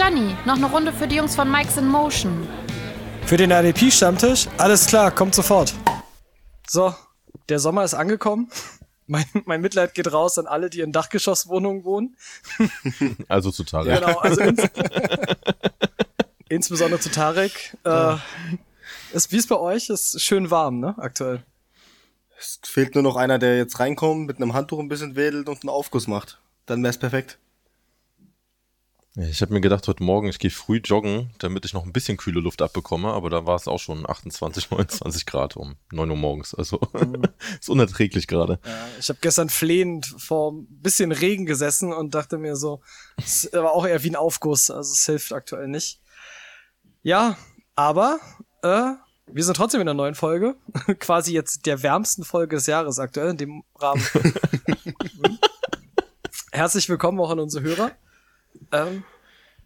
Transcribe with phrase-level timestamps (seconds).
[0.00, 2.48] Gianni, noch eine Runde für die Jungs von Mike's in Motion.
[3.26, 4.48] Für den RDP-Stammtisch?
[4.56, 5.74] Alles klar, kommt sofort.
[6.66, 6.94] So,
[7.50, 8.50] der Sommer ist angekommen.
[9.06, 12.16] Mein, mein Mitleid geht raus an alle, die in Dachgeschosswohnungen wohnen.
[13.28, 14.00] Also zu Tarek.
[14.00, 14.62] Genau, also ins,
[16.48, 17.76] insbesondere zu Tarek.
[17.84, 18.16] Äh,
[19.12, 19.90] ist, wie ist bei euch?
[19.90, 21.44] Ist schön warm, ne, aktuell.
[22.38, 25.62] Es fehlt nur noch einer, der jetzt reinkommt, mit einem Handtuch ein bisschen wedelt und
[25.62, 26.40] einen Aufguss macht.
[26.64, 27.38] Dann wär's perfekt.
[29.28, 32.16] Ich habe mir gedacht, heute Morgen, ich gehe früh joggen, damit ich noch ein bisschen
[32.16, 36.16] kühle Luft abbekomme, aber da war es auch schon 28, 29 Grad um 9 Uhr
[36.16, 36.54] morgens.
[36.54, 36.80] Also
[37.60, 38.60] ist unerträglich gerade.
[38.64, 42.80] Ja, ich habe gestern flehend vor ein bisschen Regen gesessen und dachte mir so,
[43.18, 46.00] es war auch eher wie ein Aufguss, also es hilft aktuell nicht.
[47.02, 47.36] Ja,
[47.74, 48.20] aber
[48.62, 48.92] äh,
[49.26, 50.56] wir sind trotzdem in der neuen Folge,
[50.98, 54.02] quasi jetzt der wärmsten Folge des Jahres aktuell in dem Rahmen.
[56.52, 57.90] Herzlich willkommen auch an unsere Hörer.
[58.72, 59.04] Ähm,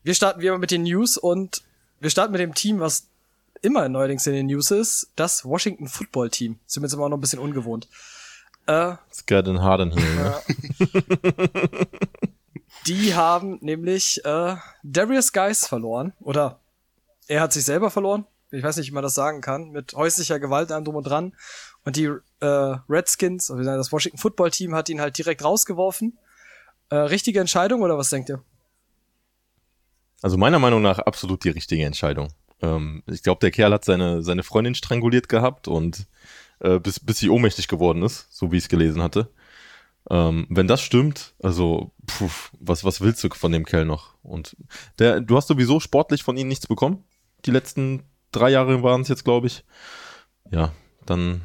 [0.02, 1.62] wir starten wie immer mit den News und
[2.00, 3.06] wir starten mit dem Team, was
[3.62, 6.58] immer neuerdings in den News ist, das Washington Football Team.
[6.66, 7.88] Sind wir jetzt immer noch ein bisschen ungewohnt.
[8.66, 10.04] Äh, Scott and Harden hier.
[10.14, 10.40] Ne?
[12.86, 16.12] die haben nämlich äh, Darius Geis verloren.
[16.20, 16.60] Oder
[17.26, 18.26] er hat sich selber verloren.
[18.50, 19.70] Ich weiß nicht, wie man das sagen kann.
[19.70, 21.34] Mit häuslicher Gewalt allem drum und dran.
[21.84, 22.46] Und die äh,
[22.88, 26.18] Redskins, also das Washington Football Team, hat ihn halt direkt rausgeworfen.
[26.90, 28.42] Äh, richtige Entscheidung oder was denkt ihr?
[30.24, 32.28] Also meiner Meinung nach absolut die richtige Entscheidung.
[32.62, 36.06] Ähm, ich glaube, der Kerl hat seine, seine Freundin stranguliert gehabt und
[36.60, 39.28] äh, bis, bis sie ohnmächtig geworden ist, so wie ich es gelesen hatte.
[40.08, 44.14] Ähm, wenn das stimmt, also puh, was, was willst du von dem Kerl noch?
[44.22, 44.56] Und
[44.98, 47.04] der, du hast sowieso sportlich von ihm nichts bekommen.
[47.44, 49.62] Die letzten drei Jahre waren es jetzt, glaube ich.
[50.50, 50.72] Ja,
[51.04, 51.42] dann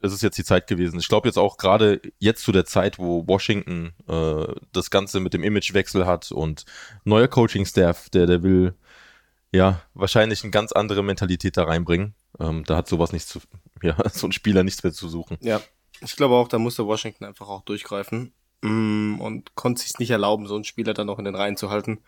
[0.00, 0.98] ist es jetzt die Zeit gewesen.
[0.98, 5.34] Ich glaube jetzt auch gerade jetzt zu der Zeit, wo Washington äh, das Ganze mit
[5.34, 6.64] dem Imagewechsel hat und
[7.04, 8.74] neuer Coaching-Staff, der, der will
[9.52, 12.14] ja wahrscheinlich eine ganz andere Mentalität da reinbringen.
[12.38, 13.40] Ähm, da hat sowas nichts zu,
[13.82, 15.38] ja, so ein Spieler nichts mehr zu suchen.
[15.40, 15.60] Ja,
[16.00, 20.46] ich glaube auch, da musste Washington einfach auch durchgreifen mm, und konnte sich nicht erlauben,
[20.46, 22.00] so einen Spieler dann noch in den Reihen zu halten.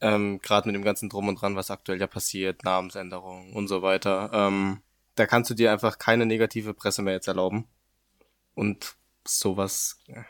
[0.00, 3.82] Ähm, Gerade mit dem ganzen Drum und Dran, was aktuell ja passiert, Namensänderungen und so
[3.82, 4.30] weiter.
[4.32, 4.80] Ähm,
[5.14, 7.66] da kannst du dir einfach keine negative Presse mehr jetzt erlauben.
[8.54, 8.96] Und
[9.26, 10.24] sowas ja,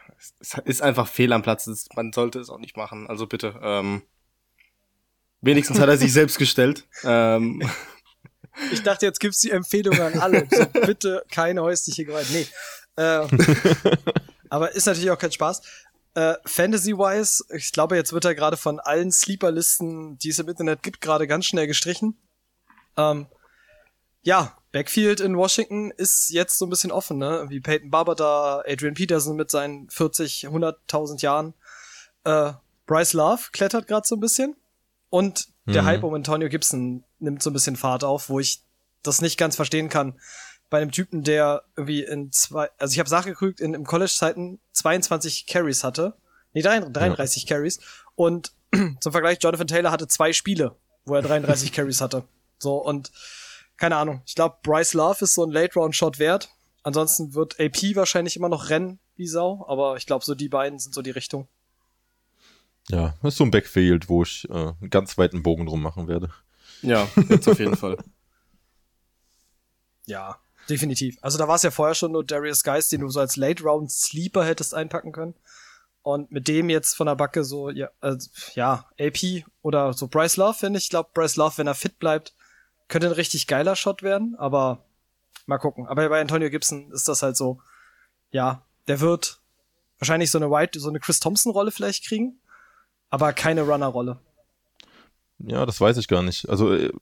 [0.64, 1.68] ist einfach fehl am Platz.
[1.94, 3.08] Man sollte es auch nicht machen.
[3.08, 3.58] Also bitte.
[3.62, 4.02] Ähm,
[5.40, 6.86] wenigstens hat er sich selbst gestellt.
[7.04, 7.62] Ähm,
[8.70, 10.46] ich dachte, jetzt gibt's die Empfehlung an alle.
[10.50, 12.28] So, bitte keine häusliche Gewalt.
[12.32, 12.46] Nee.
[12.96, 13.26] Äh,
[14.50, 15.62] aber ist natürlich auch kein Spaß.
[16.14, 20.82] Äh, Fantasy-wise, ich glaube, jetzt wird er gerade von allen Sleeper-Listen, die es im Internet
[20.82, 22.18] gibt, gerade ganz schnell gestrichen.
[22.98, 23.26] Ähm,
[24.20, 27.44] ja, Backfield in Washington ist jetzt so ein bisschen offen, ne?
[27.48, 31.54] Wie Peyton Barber da, Adrian Peterson mit seinen 40, 100.000 Jahren.
[32.24, 32.52] Äh,
[32.86, 34.56] Bryce Love klettert gerade so ein bisschen.
[35.10, 35.86] Und der mhm.
[35.86, 38.62] Hype um Antonio Gibson nimmt so ein bisschen Fahrt auf, wo ich
[39.02, 40.18] das nicht ganz verstehen kann.
[40.70, 45.46] Bei einem Typen, der irgendwie in zwei, also ich habe nachgeguckt, in, im College-Zeiten 22
[45.46, 46.14] Carries hatte.
[46.54, 47.56] Nee, 33 ja.
[47.56, 47.78] Carries.
[48.14, 48.52] Und
[49.00, 52.24] zum Vergleich, Jonathan Taylor hatte zwei Spiele, wo er 33 Carries hatte.
[52.58, 53.12] So, und
[53.82, 54.22] keine Ahnung.
[54.26, 56.50] Ich glaube, Bryce Love ist so ein Late-Round-Shot wert.
[56.84, 60.78] Ansonsten wird AP wahrscheinlich immer noch rennen wie Sau, aber ich glaube, so die beiden
[60.78, 61.48] sind so die Richtung.
[62.90, 66.06] Ja, das ist so ein Backfield, wo ich äh, einen ganz weiten Bogen drum machen
[66.06, 66.30] werde.
[66.82, 67.96] Ja, jetzt auf jeden Fall.
[70.04, 70.38] Ja,
[70.68, 71.16] definitiv.
[71.20, 74.44] Also da war es ja vorher schon nur Darius Geist, den du so als Late-Round-Sleeper
[74.44, 75.34] hättest einpacken können.
[76.02, 80.36] Und mit dem jetzt von der Backe so, ja, also, ja, AP oder so Bryce
[80.38, 80.86] Love, finde ich.
[80.86, 82.34] Ich glaube, Bryce Love, wenn er fit bleibt,
[82.92, 84.84] könnte ein richtig geiler Shot werden, aber
[85.46, 85.86] mal gucken.
[85.86, 87.58] Aber bei Antonio Gibson ist das halt so,
[88.30, 89.40] ja, der wird
[89.98, 92.38] wahrscheinlich so eine White, so eine Chris Thompson-Rolle vielleicht kriegen,
[93.08, 94.18] aber keine Runner-Rolle.
[95.38, 96.48] Ja, das weiß ich gar nicht.
[96.50, 96.92] Also, äh,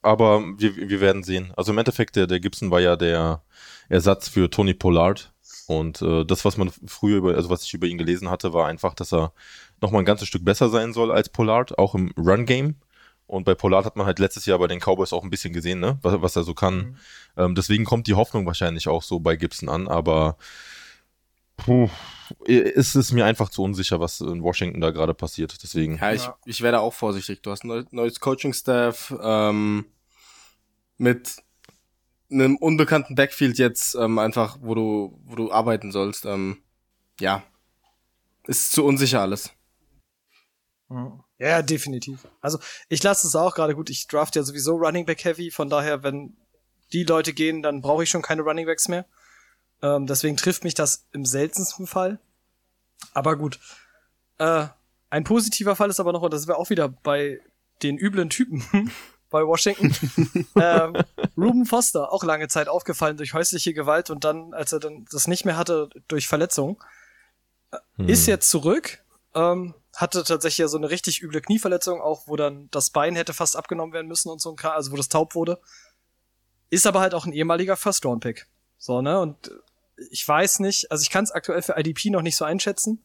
[0.00, 1.52] aber wir, wir werden sehen.
[1.56, 3.42] Also im Endeffekt, der, der Gibson war ja der
[3.90, 5.32] Ersatz für Tony Pollard.
[5.66, 8.66] Und äh, das, was man früher über, also was ich über ihn gelesen hatte, war
[8.66, 9.34] einfach, dass er
[9.82, 12.76] nochmal ein ganzes Stück besser sein soll als Pollard, auch im Run-Game.
[13.28, 15.80] Und bei Pollard hat man halt letztes Jahr bei den Cowboys auch ein bisschen gesehen,
[15.80, 15.98] ne?
[16.02, 16.76] was, was er so kann.
[16.76, 16.96] Mhm.
[17.36, 20.38] Ähm, deswegen kommt die Hoffnung wahrscheinlich auch so bei Gibson an, aber
[21.58, 21.90] puh,
[22.44, 25.62] ist es mir einfach zu unsicher, was in Washington da gerade passiert.
[25.62, 25.98] Deswegen.
[25.98, 27.42] Ja, ich, ich werde auch vorsichtig.
[27.42, 29.84] Du hast ein neues Coaching-Staff ähm,
[30.96, 31.36] mit
[32.30, 36.24] einem unbekannten Backfield jetzt ähm, einfach, wo du, wo du arbeiten sollst.
[36.24, 36.62] Ähm,
[37.20, 37.42] ja,
[38.46, 39.52] ist zu unsicher alles.
[40.88, 41.22] Mhm.
[41.38, 42.26] Ja, definitiv.
[42.40, 42.58] Also
[42.88, 43.90] ich lasse es auch gerade gut.
[43.90, 46.36] Ich draft ja sowieso Running Back Heavy, von daher, wenn
[46.92, 49.06] die Leute gehen, dann brauche ich schon keine Running Backs mehr.
[49.82, 52.18] Ähm, deswegen trifft mich das im seltensten Fall.
[53.14, 53.60] Aber gut.
[54.38, 54.66] Äh,
[55.10, 57.40] ein positiver Fall ist aber noch, und das wäre auch wieder bei
[57.82, 58.92] den üblen Typen
[59.30, 59.94] bei Washington.
[60.56, 60.96] ähm,
[61.36, 65.28] Ruben Foster, auch lange Zeit aufgefallen durch häusliche Gewalt und dann, als er dann das
[65.28, 66.82] nicht mehr hatte, durch Verletzung.
[67.96, 68.08] Hm.
[68.08, 68.98] Ist jetzt zurück,
[69.34, 73.34] ähm, hatte tatsächlich ja so eine richtig üble Knieverletzung, auch wo dann das Bein hätte
[73.34, 75.60] fast abgenommen werden müssen und so ein Kram, also wo das taub wurde.
[76.70, 78.46] Ist aber halt auch ein ehemaliger First-Round-Pick.
[78.78, 79.18] So, ne?
[79.18, 79.50] Und
[80.10, 83.04] ich weiß nicht, also ich kann es aktuell für IDP noch nicht so einschätzen.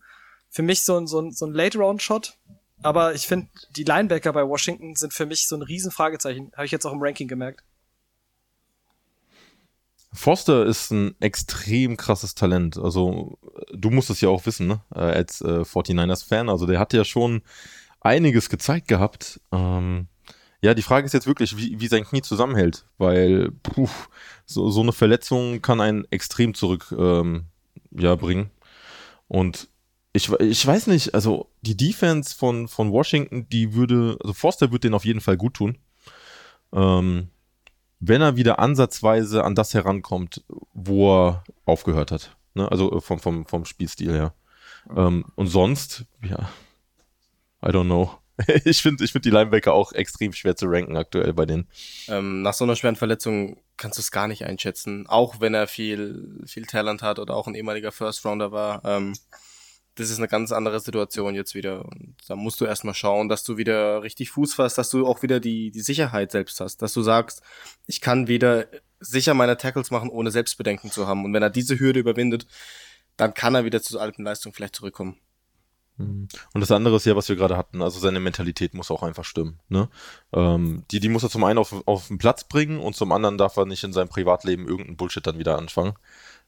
[0.50, 2.38] Für mich so ein, so ein, so ein Late-Round-Shot.
[2.84, 6.52] Aber ich finde, die Linebacker bei Washington sind für mich so ein Riesenfragezeichen.
[6.54, 7.64] Habe ich jetzt auch im Ranking gemerkt.
[10.14, 12.78] Foster ist ein extrem krasses Talent.
[12.78, 13.38] Also,
[13.74, 14.82] du musst es ja auch wissen, ne?
[14.94, 16.50] Äh, als äh, 49ers-Fan.
[16.50, 17.42] Also, der hat ja schon
[18.00, 19.42] einiges gezeigt gehabt.
[19.52, 20.08] Ähm,
[20.62, 23.90] ja, die Frage ist jetzt wirklich, wie, wie sein Knie zusammenhält, weil puh,
[24.46, 27.48] so, so eine Verletzung kann einen extrem zurück ähm,
[27.92, 28.50] ja, bringen.
[29.28, 29.68] Und
[30.14, 34.88] ich, ich weiß nicht, also die Defense von, von Washington, die würde, also Forster würde
[34.88, 35.78] den auf jeden Fall gut tun.
[36.72, 37.30] Ähm,
[38.06, 42.36] wenn er wieder ansatzweise an das herankommt, wo er aufgehört hat.
[42.54, 42.70] Ne?
[42.70, 44.34] Also äh, vom, vom, vom Spielstil her.
[44.96, 46.50] Ähm, und sonst, ja,
[47.66, 48.12] I don't know.
[48.66, 51.68] ich finde ich find die Linebacker auch extrem schwer zu ranken aktuell bei denen.
[52.10, 55.08] Ähm, nach so einer schweren Verletzung kannst du es gar nicht einschätzen.
[55.08, 58.84] Auch wenn er viel, viel Talent hat oder auch ein ehemaliger First Rounder war.
[58.84, 59.14] Ähm,
[59.96, 61.86] das ist eine ganz andere Situation jetzt wieder.
[61.86, 65.22] Und da musst du erstmal schauen, dass du wieder richtig Fuß fasst, dass du auch
[65.22, 67.42] wieder die, die Sicherheit selbst hast, dass du sagst,
[67.86, 68.68] ich kann wieder
[69.00, 71.26] sicher meine Tackles machen, ohne Selbstbedenken zu haben.
[71.26, 72.48] Und wenn er diese Hürde überwindet,
[73.18, 75.18] dann kann er wieder zur alten Leistung vielleicht zurückkommen.
[75.98, 76.28] Mhm.
[76.54, 79.26] Und das andere ist ja, was wir gerade hatten, also seine Mentalität muss auch einfach
[79.26, 79.60] stimmen.
[79.70, 79.90] Ne?
[80.32, 83.38] Ähm, die, die muss er zum einen auf, auf den Platz bringen und zum anderen
[83.38, 85.94] darf er nicht in seinem Privatleben irgendeinen Bullshit dann wieder anfangen.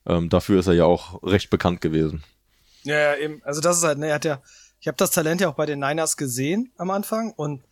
[0.08, 2.24] Ähm, dafür ist er ja auch recht bekannt gewesen.
[2.86, 3.42] Ja, ja, eben.
[3.44, 4.42] Also das ist halt, ne, er hat ja,
[4.80, 7.64] ich habe das Talent ja auch bei den Niners gesehen am Anfang und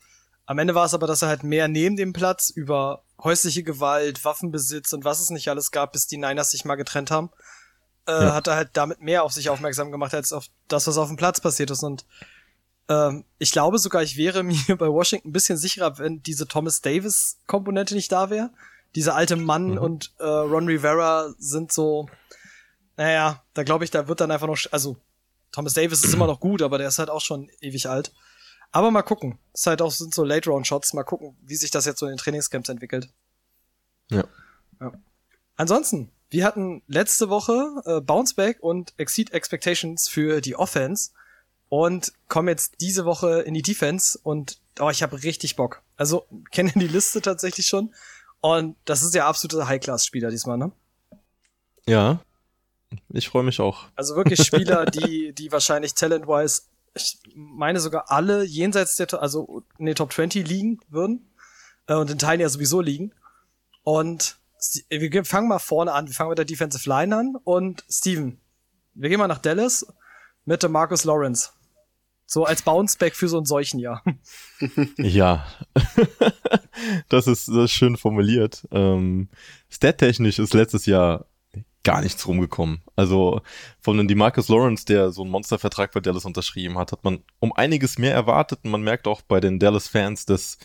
[0.45, 4.25] am Ende war es aber, dass er halt mehr neben dem Platz über häusliche Gewalt,
[4.25, 7.30] Waffenbesitz und was es nicht alles gab, bis die Niners sich mal getrennt haben
[8.07, 8.33] äh, ja.
[8.33, 11.18] hat er halt damit mehr auf sich aufmerksam gemacht, als auf das, was auf dem
[11.18, 11.83] Platz passiert ist.
[11.83, 12.06] Und
[12.89, 16.81] ähm, ich glaube sogar, ich wäre mir bei Washington ein bisschen sicherer, wenn diese Thomas
[16.81, 18.51] Davis-Komponente nicht da wäre.
[18.95, 19.77] Dieser alte Mann mhm.
[19.77, 22.07] und äh, Ron Rivera sind so,
[22.98, 24.98] naja, da glaube ich, da wird dann einfach noch, also
[25.51, 28.12] Thomas Davis ist immer noch gut, aber der ist halt auch schon ewig alt.
[28.72, 29.38] Aber mal gucken.
[29.54, 30.94] Es ist halt auch, sind so Late-Round-Shots.
[30.94, 33.07] Mal gucken, wie sich das jetzt so in den Trainingscamps entwickelt.
[34.10, 34.24] Ja.
[34.81, 34.92] ja.
[35.56, 41.12] Ansonsten, wir hatten letzte Woche äh, Bounceback und Exceed Expectations für die Offense
[41.69, 45.84] und kommen jetzt diese Woche in die Defense und oh, ich habe richtig Bock.
[45.96, 47.94] Also kenne die Liste tatsächlich schon
[48.42, 50.72] und das ist ja absolute High-Class-Spieler diesmal, ne?
[51.86, 52.22] Ja,
[53.10, 53.86] ich freue mich auch.
[53.95, 56.63] Also wirklich Spieler, die, die wahrscheinlich talent-wise,
[56.95, 61.31] ich meine sogar alle jenseits der, also in den Top 20 liegen würden
[61.88, 63.13] äh, und in Teilen ja sowieso liegen.
[63.84, 64.38] Und
[64.90, 66.07] wir fangen mal vorne an.
[66.07, 67.36] Wir fangen mit der Defensive Line an.
[67.44, 68.40] Und Steven,
[68.94, 69.86] wir gehen mal nach Dallas
[70.46, 71.51] mit dem Marcus Lawrence.
[72.25, 74.04] So als Bounceback für so ein solchen Jahr.
[74.98, 75.46] Ja,
[77.10, 78.68] das, ist, das ist schön formuliert.
[78.72, 79.30] Ähm,
[79.69, 81.25] Stat-technisch ist letztes Jahr
[81.83, 82.81] gar nichts rumgekommen.
[82.95, 83.41] Also
[83.81, 87.51] von dem Demarcus Lawrence, der so einen Monstervertrag bei Dallas unterschrieben hat, hat man um
[87.53, 88.60] einiges mehr erwartet.
[88.63, 90.58] Und man merkt auch bei den Dallas-Fans, dass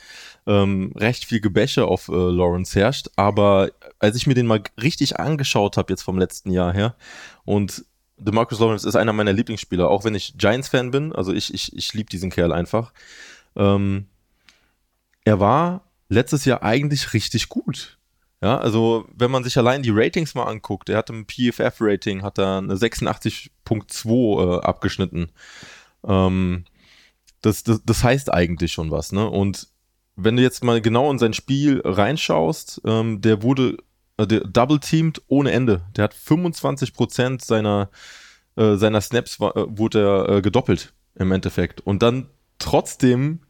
[0.47, 3.09] ähm, recht viel Gebäsche auf äh, Lawrence herrscht.
[3.16, 6.95] Aber als ich mir den mal richtig angeschaut habe, jetzt vom letzten Jahr her,
[7.45, 7.85] und
[8.19, 11.95] DeMarcus Lawrence ist einer meiner Lieblingsspieler, auch wenn ich Giants-Fan bin, also ich, ich, ich
[11.95, 12.93] liebe diesen Kerl einfach.
[13.57, 14.07] Ähm,
[15.25, 17.98] er war letztes Jahr eigentlich richtig gut.
[18.40, 22.38] Ja, also wenn man sich allein die Ratings mal anguckt, er hat im PFF-Rating hat
[22.38, 23.50] er eine 86.2
[24.59, 25.33] äh, abgeschnitten.
[26.07, 26.64] Ähm,
[27.42, 29.28] das, das, das heißt eigentlich schon was, ne?
[29.28, 29.68] Und
[30.14, 33.78] wenn du jetzt mal genau in sein Spiel reinschaust, ähm, der wurde
[34.18, 35.83] äh, der double-teamed ohne Ende.
[35.97, 37.88] Der hat 25% seiner,
[38.57, 41.80] äh, seiner Snaps war, äh, wurde er äh, gedoppelt im Endeffekt.
[41.80, 42.28] Und dann
[42.59, 43.40] trotzdem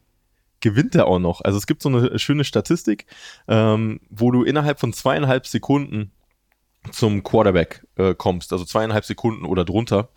[0.61, 1.41] gewinnt er auch noch.
[1.41, 3.07] Also es gibt so eine schöne Statistik,
[3.47, 6.13] ähm, wo du innerhalb von zweieinhalb Sekunden
[6.93, 10.09] zum Quarterback äh, kommst, also zweieinhalb Sekunden oder drunter.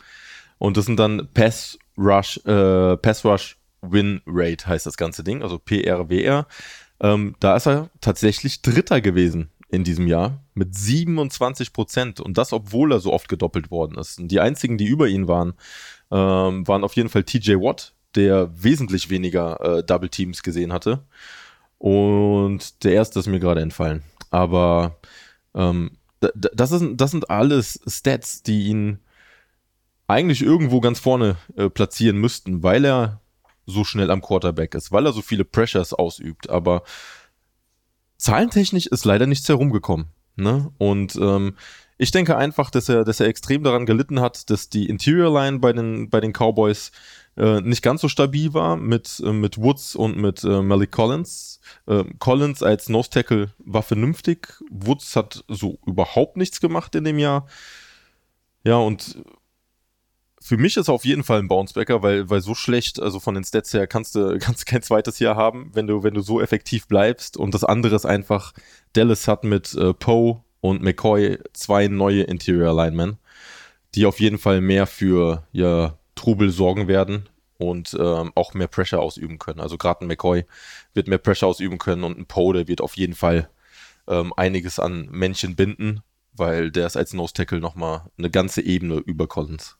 [0.57, 5.41] Und das sind dann Pass Rush, äh, Pass Rush Win Rate heißt das ganze Ding,
[5.41, 6.47] also PRWR.
[7.01, 12.53] Ähm, da ist er tatsächlich Dritter gewesen in diesem Jahr mit 27 Prozent und das,
[12.53, 14.19] obwohl er so oft gedoppelt worden ist.
[14.19, 15.53] Und die einzigen, die über ihn waren,
[16.11, 21.03] ähm, waren auf jeden Fall TJ Watt der wesentlich weniger äh, Double Teams gesehen hatte.
[21.77, 24.03] Und der erste ist mir gerade entfallen.
[24.29, 24.97] Aber
[25.55, 28.99] ähm, das, ist, das sind alles Stats, die ihn
[30.07, 33.21] eigentlich irgendwo ganz vorne äh, platzieren müssten, weil er
[33.65, 36.49] so schnell am Quarterback ist, weil er so viele Pressures ausübt.
[36.49, 36.83] Aber
[38.17, 40.07] zahlentechnisch ist leider nichts herumgekommen.
[40.35, 40.71] Ne?
[40.77, 41.55] Und ähm,
[42.01, 45.59] ich denke einfach, dass er, dass er extrem daran gelitten hat, dass die Interior Line
[45.59, 46.91] bei den, bei den Cowboys
[47.37, 51.59] äh, nicht ganz so stabil war mit, äh, mit Woods und mit äh, Malik Collins.
[51.85, 54.47] Äh, Collins als Nose Tackle war vernünftig.
[54.71, 57.45] Woods hat so überhaupt nichts gemacht in dem Jahr.
[58.63, 59.21] Ja, und
[60.41, 63.43] für mich ist auf jeden Fall ein Bouncebacker, weil, weil so schlecht, also von den
[63.43, 66.87] Stats her, kannst du, kannst kein zweites Jahr haben, wenn du, wenn du so effektiv
[66.87, 67.37] bleibst.
[67.37, 68.53] Und das andere ist einfach,
[68.93, 73.17] Dallas hat mit äh, Poe und McCoy zwei neue Interior Linemen,
[73.95, 77.27] die auf jeden Fall mehr für ja, Trubel sorgen werden
[77.57, 79.59] und ähm, auch mehr Pressure ausüben können.
[79.59, 80.45] Also gerade ein McCoy
[80.93, 83.49] wird mehr Pressure ausüben können und ein Poe, der wird auf jeden Fall
[84.07, 86.01] ähm, einiges an Männchen binden,
[86.33, 89.77] weil der ist als Nose Tackle nochmal eine ganze Ebene über Collins.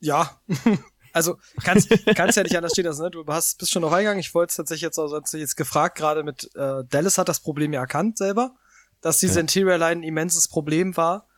[0.00, 0.38] Ja,
[1.12, 3.10] also kannst, kannst ja nicht anders stehen lassen, ne?
[3.10, 4.20] Du hast, bist schon noch eingegangen.
[4.20, 7.72] Ich wollte es tatsächlich jetzt sonst jetzt gefragt, gerade mit äh, Dallas hat das Problem
[7.72, 8.54] ja erkannt selber,
[9.04, 9.40] dass diese ja.
[9.40, 11.28] Interior Line ein immenses Problem war.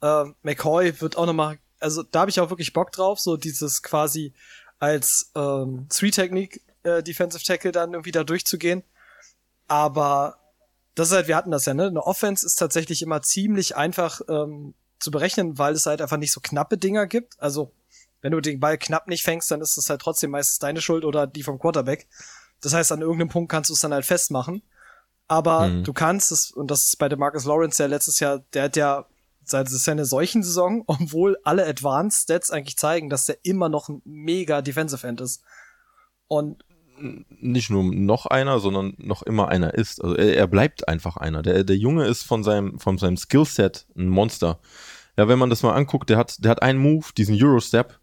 [0.00, 3.84] Äh, McCoy wird auch nochmal, also da habe ich auch wirklich Bock drauf, so dieses
[3.84, 4.34] quasi
[4.80, 8.82] als ähm, Three-Technique äh, Defensive Tackle dann irgendwie da durchzugehen.
[9.68, 10.36] Aber
[10.96, 11.86] das ist halt, wir hatten das ja, ne?
[11.86, 16.32] Eine Offense ist tatsächlich immer ziemlich einfach ähm, zu berechnen, weil es halt einfach nicht
[16.32, 17.40] so knappe Dinger gibt.
[17.40, 17.70] Also
[18.20, 21.04] wenn du den Ball knapp nicht fängst, dann ist es halt trotzdem meistens deine Schuld
[21.04, 22.08] oder die vom Quarterback.
[22.60, 24.62] Das heißt, an irgendeinem Punkt kannst du es dann halt festmachen.
[25.32, 25.84] Aber mhm.
[25.84, 28.76] du kannst es, und das ist bei der Marcus Lawrence ja letztes Jahr, der hat
[28.76, 29.06] ja
[29.44, 33.70] seit ist ja eine solchen Saison, obwohl alle Advanced Stats eigentlich zeigen, dass der immer
[33.70, 35.42] noch ein mega Defensive End ist.
[36.28, 36.62] Und
[36.98, 40.04] nicht nur noch einer, sondern noch immer einer ist.
[40.04, 41.40] Also er, er bleibt einfach einer.
[41.40, 44.60] Der, der Junge ist von seinem, von seinem Skillset ein Monster.
[45.16, 47.98] Ja, wenn man das mal anguckt, der hat, der hat einen Move, diesen Eurostep,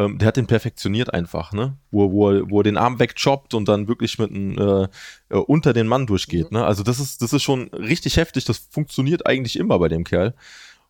[0.00, 1.76] ähm, der hat den perfektioniert einfach, ne?
[1.90, 4.88] Wo, wo, er, wo er den Arm wegchoppt und dann wirklich mit einem äh,
[5.28, 6.58] äh, unter den Mann durchgeht, mhm.
[6.58, 6.64] ne?
[6.64, 10.34] Also das ist, das ist schon richtig heftig, das funktioniert eigentlich immer bei dem Kerl.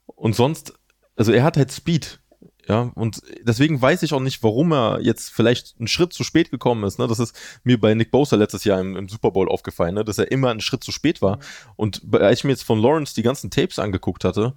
[0.07, 0.75] Und sonst,
[1.17, 2.21] also er hat halt Speed.
[2.69, 6.53] Ja, und deswegen weiß ich auch nicht, warum er jetzt vielleicht einen Schritt zu spät
[6.53, 7.01] gekommen ist.
[7.01, 7.09] Ne?
[7.09, 10.05] Das ist mir bei Nick Bosa letztes Jahr im, im Super Bowl aufgefallen, ne?
[10.05, 11.39] dass er immer einen Schritt zu spät war.
[11.39, 11.43] Mhm.
[11.75, 14.55] Und als ich mir jetzt von Lawrence die ganzen Tapes angeguckt hatte,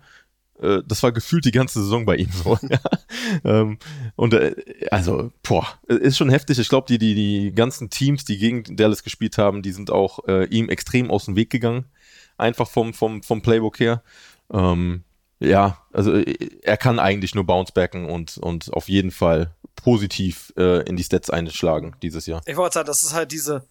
[0.61, 2.57] äh, das war gefühlt die ganze Saison bei ihm so.
[3.43, 3.77] ähm,
[4.15, 4.55] und äh,
[4.91, 6.59] also, boah, ist schon heftig.
[6.59, 10.27] Ich glaube, die, die, die ganzen Teams, die gegen Dallas gespielt haben, die sind auch
[10.27, 11.85] äh, ihm extrem aus dem Weg gegangen.
[12.37, 14.03] Einfach vom, vom, vom Playbook her.
[14.51, 15.03] Ähm,
[15.39, 20.87] ja, also äh, er kann eigentlich nur bouncebacken und, und auf jeden Fall positiv äh,
[20.87, 22.41] in die Stats einschlagen dieses Jahr.
[22.45, 23.65] Ich wollte sagen, das ist halt diese,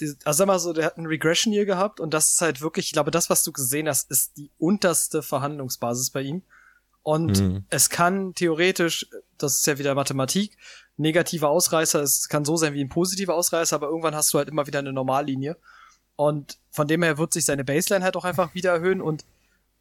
[0.00, 2.86] also sag mal so, der hat einen Regression Year gehabt und das ist halt wirklich,
[2.86, 6.42] ich glaube, das, was du gesehen hast, ist die unterste Verhandlungsbasis bei ihm.
[7.02, 7.64] Und mhm.
[7.70, 10.56] es kann theoretisch, das ist ja wieder Mathematik,
[10.96, 14.48] negativer Ausreißer, es kann so sein wie ein positiver Ausreißer, aber irgendwann hast du halt
[14.48, 15.56] immer wieder eine Normallinie.
[16.16, 19.24] Und von dem her wird sich seine Baseline halt auch einfach wieder erhöhen und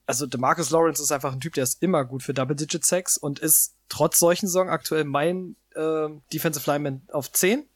[0.05, 3.39] also Demarcus Lawrence ist einfach ein Typ, der ist immer gut für Double-Digit Sex und
[3.39, 7.67] ist trotz solchen Saison aktuell mein äh, Defensive Lineman auf 10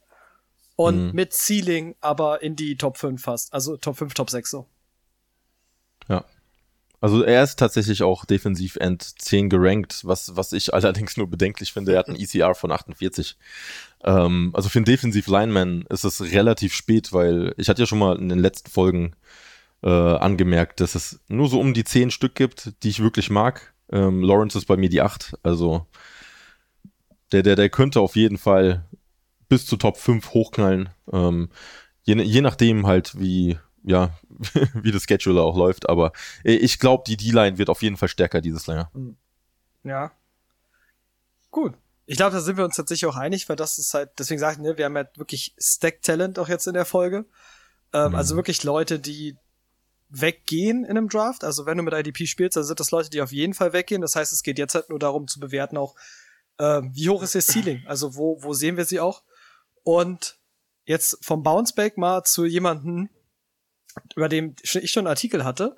[0.75, 1.11] und mhm.
[1.13, 3.53] mit Ceiling aber in die Top 5 fast.
[3.53, 4.67] Also Top 5, Top 6 so.
[6.07, 6.25] Ja.
[7.01, 11.73] Also er ist tatsächlich auch defensiv End 10 gerankt, was, was ich allerdings nur bedenklich
[11.73, 11.93] finde.
[11.93, 13.37] Er hat ein ECR von 48.
[14.03, 17.99] Ähm, also für einen Defensive Lineman ist es relativ spät, weil ich hatte ja schon
[17.99, 19.15] mal in den letzten Folgen
[19.83, 23.73] äh, angemerkt, dass es nur so um die 10 Stück gibt, die ich wirklich mag.
[23.91, 25.33] Ähm, Lawrence ist bei mir die 8.
[25.41, 25.87] Also
[27.31, 28.85] der, der, der könnte auf jeden Fall
[29.51, 30.89] bis zu Top 5 hochknallen.
[31.11, 31.49] Ähm,
[32.03, 34.17] je, je nachdem halt, wie, ja,
[34.73, 36.13] wie das Schedule auch läuft, aber
[36.45, 38.89] ich glaube, die D-Line wird auf jeden Fall stärker dieses Jahr.
[39.83, 40.13] Ja.
[41.49, 41.73] Gut.
[42.05, 44.53] Ich glaube, da sind wir uns tatsächlich auch einig, weil das ist halt, deswegen sage
[44.53, 47.25] ich, ne, wir haben halt wirklich Stack-Talent auch jetzt in der Folge.
[47.91, 48.15] Ähm, mhm.
[48.15, 49.35] Also wirklich Leute, die
[50.07, 51.43] weggehen in einem Draft.
[51.43, 54.01] Also wenn du mit IDP spielst, dann sind das Leute, die auf jeden Fall weggehen.
[54.01, 55.95] Das heißt, es geht jetzt halt nur darum zu bewerten auch,
[56.57, 57.83] äh, wie hoch ist ihr Ceiling?
[57.85, 59.23] Also wo, wo sehen wir sie auch?
[59.83, 60.39] Und
[60.85, 63.09] jetzt vom Bounceback mal zu jemanden,
[64.15, 65.75] über dem ich schon einen Artikel hatte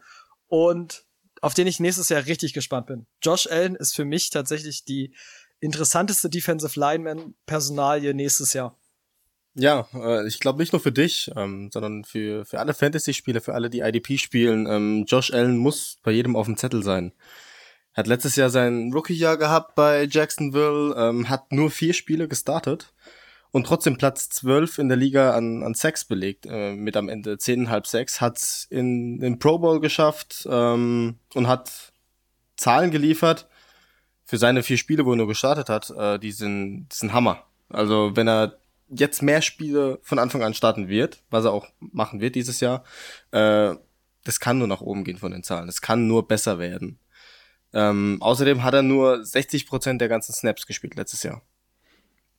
[0.47, 1.05] und
[1.41, 3.05] auf den ich nächstes Jahr richtig gespannt bin.
[3.21, 5.13] Josh Allen ist für mich tatsächlich die
[5.59, 8.77] interessanteste Defensive Lineman-Personalie nächstes Jahr.
[9.55, 13.53] Ja, äh, ich glaube nicht nur für dich, ähm, sondern für, für alle Fantasy-Spieler, für
[13.53, 14.65] alle, die IDP spielen.
[14.67, 17.13] Ähm, Josh Allen muss bei jedem auf dem Zettel sein.
[17.93, 22.93] Hat letztes Jahr sein Rookie-Jahr gehabt bei Jacksonville, ähm, hat nur vier Spiele gestartet
[23.53, 27.35] und trotzdem Platz 12 in der Liga an, an Sex belegt, äh, mit am Ende
[27.35, 31.93] 10,5 Sex, hat in den Pro Bowl geschafft ähm, und hat
[32.57, 33.47] Zahlen geliefert
[34.25, 37.43] für seine vier Spiele, wo er nur gestartet hat, äh, die sind, die sind Hammer.
[37.69, 38.57] Also wenn er
[38.89, 42.83] jetzt mehr Spiele von Anfang an starten wird, was er auch machen wird dieses Jahr,
[43.29, 43.75] äh,
[44.23, 45.67] das kann nur nach oben gehen von den Zahlen.
[45.67, 46.97] Das kann nur besser werden.
[47.71, 51.43] Ähm, außerdem hat er nur 60% der ganzen Snaps gespielt letztes Jahr.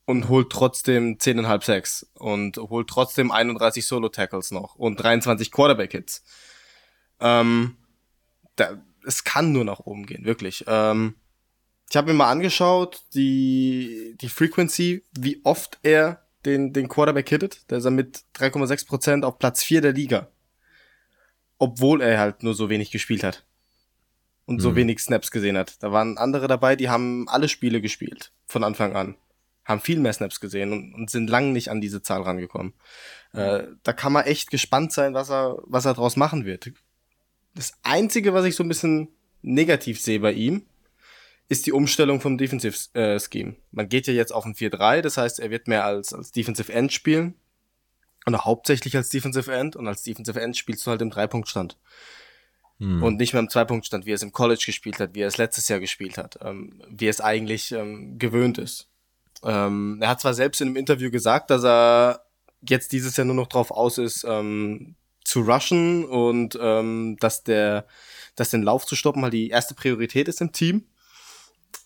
[0.06, 6.22] Und holt trotzdem 10,5 Sacks und holt trotzdem 31 Solo-Tackles noch und 23 Quarterback-Hits.
[7.20, 7.78] Ähm,
[8.56, 10.64] da, es kann nur nach oben gehen, wirklich.
[10.66, 11.14] Ähm,
[11.90, 17.62] ich habe mir mal angeschaut, die, die Frequency, wie oft er den, den Quarterback hittet.
[17.68, 20.28] Da ist er mit 3,6% auf Platz 4 der Liga.
[21.58, 23.44] Obwohl er halt nur so wenig gespielt hat.
[24.46, 24.76] Und so mhm.
[24.76, 25.82] wenig Snaps gesehen hat.
[25.82, 28.32] Da waren andere dabei, die haben alle Spiele gespielt.
[28.46, 29.16] Von Anfang an.
[29.64, 32.74] Haben viel mehr Snaps gesehen und, und sind lang nicht an diese Zahl rangekommen.
[33.32, 36.70] Äh, da kann man echt gespannt sein, was er, was er draus machen wird.
[37.54, 39.08] Das Einzige, was ich so ein bisschen
[39.42, 40.66] negativ sehe bei ihm,
[41.48, 43.56] ist die Umstellung vom Defensive äh, Scheme.
[43.70, 46.72] Man geht ja jetzt auf ein 4-3, das heißt, er wird mehr als, als Defensive
[46.72, 47.34] End spielen.
[48.26, 49.76] Oder hauptsächlich als Defensive End.
[49.76, 51.76] Und als Defensive End spielst du halt im Dreipunktstand.
[52.78, 53.02] Hm.
[53.02, 55.36] Und nicht mehr im Zweipunktstand, wie er es im College gespielt hat, wie er es
[55.36, 58.88] letztes Jahr gespielt hat, ähm, wie er es eigentlich ähm, gewöhnt ist.
[59.44, 62.24] Ähm, er hat zwar selbst in einem Interview gesagt, dass er
[62.68, 67.86] jetzt dieses Jahr nur noch drauf aus ist, ähm, zu rushen und ähm, dass der,
[68.36, 70.86] dass den Lauf zu stoppen halt die erste Priorität ist im Team.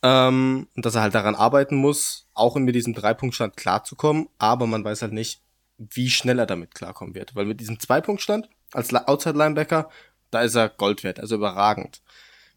[0.02, 4.84] Ähm, und dass er halt daran arbeiten muss, auch mit diesem Dreipunktstand klarzukommen, aber man
[4.84, 5.42] weiß halt nicht,
[5.76, 7.34] wie schnell er damit klarkommen wird.
[7.34, 9.88] Weil mit diesem Zweipunktstand als Outside-Linebacker,
[10.30, 12.02] da ist er Gold wert, also überragend.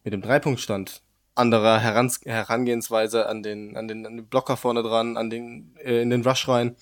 [0.03, 1.01] Mit dem Dreipunktstand,
[1.35, 6.01] anderer Herans Herangehensweise an den, an, den, an den Blocker vorne dran, an den, äh,
[6.01, 6.75] in den Rush rein,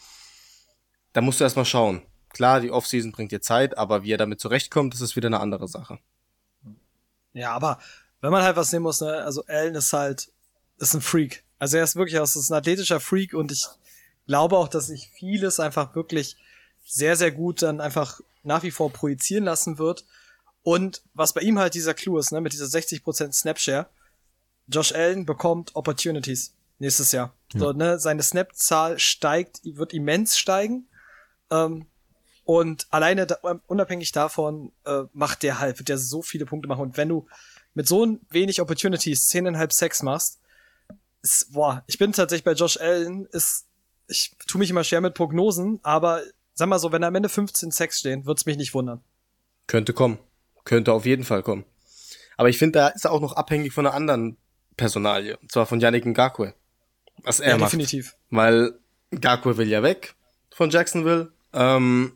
[1.14, 2.02] da musst du erstmal schauen.
[2.30, 5.40] Klar, die Offseason bringt dir Zeit, aber wie er damit zurechtkommt, das ist wieder eine
[5.40, 6.00] andere Sache.
[7.34, 7.80] Ja, aber
[8.22, 10.32] wenn man halt was nehmen muss, ne, also Allen ist halt
[10.78, 11.44] ist ein Freak.
[11.58, 13.68] Also er ist wirklich aus, ist ein athletischer Freak und ich
[14.28, 16.38] glaube auch, dass sich vieles einfach wirklich
[16.86, 20.06] sehr, sehr gut dann einfach nach wie vor projizieren lassen wird.
[20.64, 23.90] Und was bei ihm halt dieser Clou ist, ne, mit dieser 60% Snapshare,
[24.70, 27.34] Josh Allen bekommt Opportunities nächstes Jahr.
[27.54, 27.60] Ja.
[27.60, 30.88] So, ne, seine Snap-Zahl steigt, wird immens steigen.
[31.52, 31.88] Ähm,
[32.46, 36.82] und alleine da, unabhängig davon äh, macht der halt, wird der so viele Punkte machen.
[36.82, 37.28] Und wenn du
[37.74, 40.40] mit so wenig Opportunities 10,5 Sex machst,
[41.22, 43.68] ist, boah, ich bin tatsächlich bei Josh Allen, ist,
[44.08, 47.72] ich tue mich immer schwer mit Prognosen, aber sag mal so, wenn am Ende 15
[47.72, 49.02] Sex stehen, wird's mich nicht wundern.
[49.68, 50.18] Könnte kommen.
[50.64, 51.66] Könnte auf jeden Fall kommen.
[52.38, 54.38] Aber ich finde, da ist er auch noch abhängig von einer anderen
[54.80, 55.38] Personalie.
[55.38, 56.54] Und zwar von Yannick Ngakwe.
[57.24, 57.74] Was er ja, macht.
[57.74, 58.16] definitiv.
[58.30, 58.74] Weil
[59.12, 60.16] Ngakwe will ja weg
[60.52, 61.32] von Jacksonville.
[61.54, 62.14] Ähm,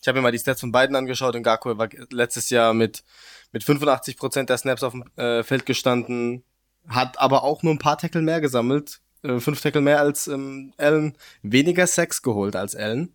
[0.00, 1.34] ich habe mir mal die Stats von beiden angeschaut.
[1.34, 3.04] Ngakwe war letztes Jahr mit,
[3.52, 6.44] mit 85% der Snaps auf dem äh, Feld gestanden,
[6.88, 10.72] hat aber auch nur ein paar Tackle mehr gesammelt, äh, fünf Tackle mehr als ähm,
[10.76, 13.12] Allen, weniger Sex geholt als Allen.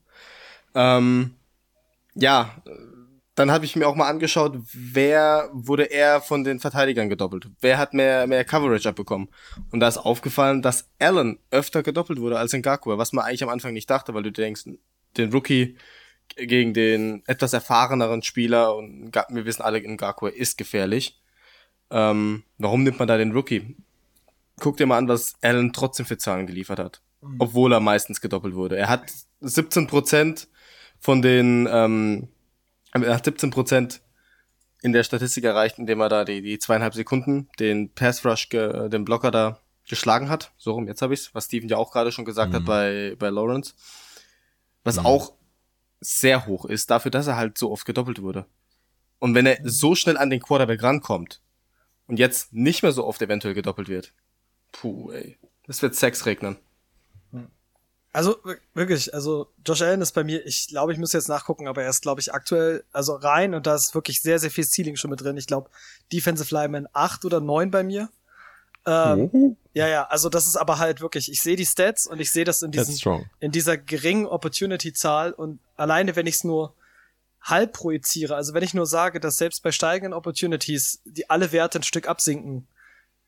[0.76, 1.36] Ähm,
[2.14, 2.56] ja,
[3.36, 7.48] dann habe ich mir auch mal angeschaut, wer wurde er von den Verteidigern gedoppelt?
[7.62, 9.30] Wer hat mehr, mehr Coverage abbekommen?
[9.72, 13.50] Und da ist aufgefallen, dass Allen öfter gedoppelt wurde als Ngakwe, was man eigentlich am
[13.50, 14.66] Anfang nicht dachte, weil du denkst,
[15.18, 15.78] den Rookie
[16.36, 21.22] gegen den etwas erfahreneren Spieler und wir wissen alle, Ngakwe ist gefährlich.
[21.90, 23.76] Ähm, warum nimmt man da den Rookie?
[24.60, 27.02] Guck dir mal an, was Allen trotzdem für Zahlen geliefert hat.
[27.22, 27.36] Mhm.
[27.40, 28.78] Obwohl er meistens gedoppelt wurde.
[28.78, 30.48] Er hat 17%
[31.00, 32.30] von den, ähm,
[32.94, 34.00] er hat 17%
[34.82, 39.06] in der Statistik erreicht, indem er da die, die zweieinhalb Sekunden den Pass Rush, den
[39.06, 40.52] Blocker da geschlagen hat.
[40.58, 42.56] So rum, jetzt habe ich's, was Steven ja auch gerade schon gesagt mhm.
[42.58, 43.74] hat bei, bei Lawrence.
[44.84, 45.06] Was mhm.
[45.06, 45.34] auch
[46.00, 48.46] sehr hoch ist, dafür, dass er halt so oft gedoppelt wurde.
[49.20, 51.42] Und wenn er so schnell an den Quarterback rankommt,
[52.12, 54.14] und jetzt nicht mehr so oft eventuell gedoppelt wird.
[54.74, 55.38] Puh, ey.
[55.66, 56.58] Das wird Sex regnen.
[58.14, 58.38] Also
[58.74, 61.90] wirklich, also Josh Allen ist bei mir, ich glaube, ich muss jetzt nachgucken, aber er
[61.90, 65.12] ist, glaube ich, aktuell, also rein und da ist wirklich sehr, sehr viel Ceiling schon
[65.12, 65.38] mit drin.
[65.38, 65.70] Ich glaube,
[66.12, 68.10] Defensive Lineman 8 oder 9 bei mir.
[68.86, 69.58] Ähm, mhm.
[69.74, 72.44] Ja, ja, also das ist aber halt wirklich, ich sehe die Stats und ich sehe
[72.44, 76.74] das in, diesen, in dieser geringen Opportunity-Zahl und alleine, wenn ich es nur
[77.42, 81.80] halb projiziere, also wenn ich nur sage, dass selbst bei steigenden Opportunities die alle Werte
[81.80, 82.68] ein Stück absinken,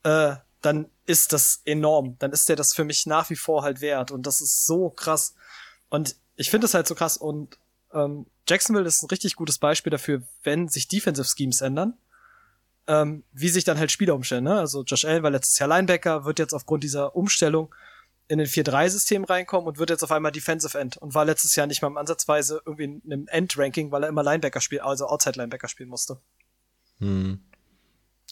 [0.03, 0.35] äh,
[0.65, 2.17] dann ist das enorm.
[2.19, 4.11] Dann ist der das für mich nach wie vor halt wert.
[4.11, 5.35] Und das ist so krass.
[5.89, 7.17] Und ich finde es halt so krass.
[7.17, 7.57] Und
[7.93, 11.97] ähm, Jacksonville ist ein richtig gutes Beispiel dafür, wenn sich Defensive Schemes ändern,
[12.87, 14.45] ähm, wie sich dann halt Spieler umstellen.
[14.45, 14.59] Ne?
[14.59, 17.73] Also Josh Allen war letztes Jahr Linebacker, wird jetzt aufgrund dieser Umstellung
[18.27, 21.67] in den 4-3-System reinkommen und wird jetzt auf einmal Defensive End und war letztes Jahr
[21.67, 25.67] nicht mal im Ansatzweise irgendwie in einem End-Ranking, weil er immer Linebacker spielt, also Outside-Linebacker
[25.67, 26.19] spielen musste.
[26.99, 27.43] Hm.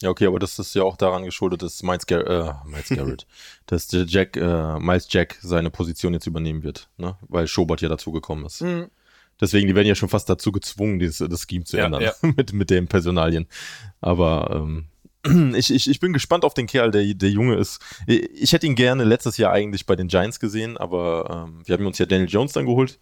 [0.02, 3.26] Ja, okay, aber das ist ja auch daran geschuldet, dass Miles, Gar äh, Miles Garrett,
[3.66, 7.16] dass Jack, äh, Miles Jack seine Position jetzt übernehmen wird, ne?
[7.28, 8.62] Weil Schobert ja dazugekommen ist.
[8.62, 8.88] Mhm.
[9.40, 12.12] Deswegen, die werden ja schon fast dazu gezwungen, dieses, das Scheme zu Ja, ändern ja.
[12.36, 13.46] mit, mit den Personalien.
[14.00, 14.50] Aber
[15.24, 17.80] ähm, ich, ich, ich bin gespannt auf den Kerl, der, der Junge ist.
[18.06, 21.76] Ich, ich hätte ihn gerne letztes Jahr eigentlich bei den Giants gesehen, aber ähm, wir
[21.76, 22.98] haben uns ja Daniel Jones dann geholt.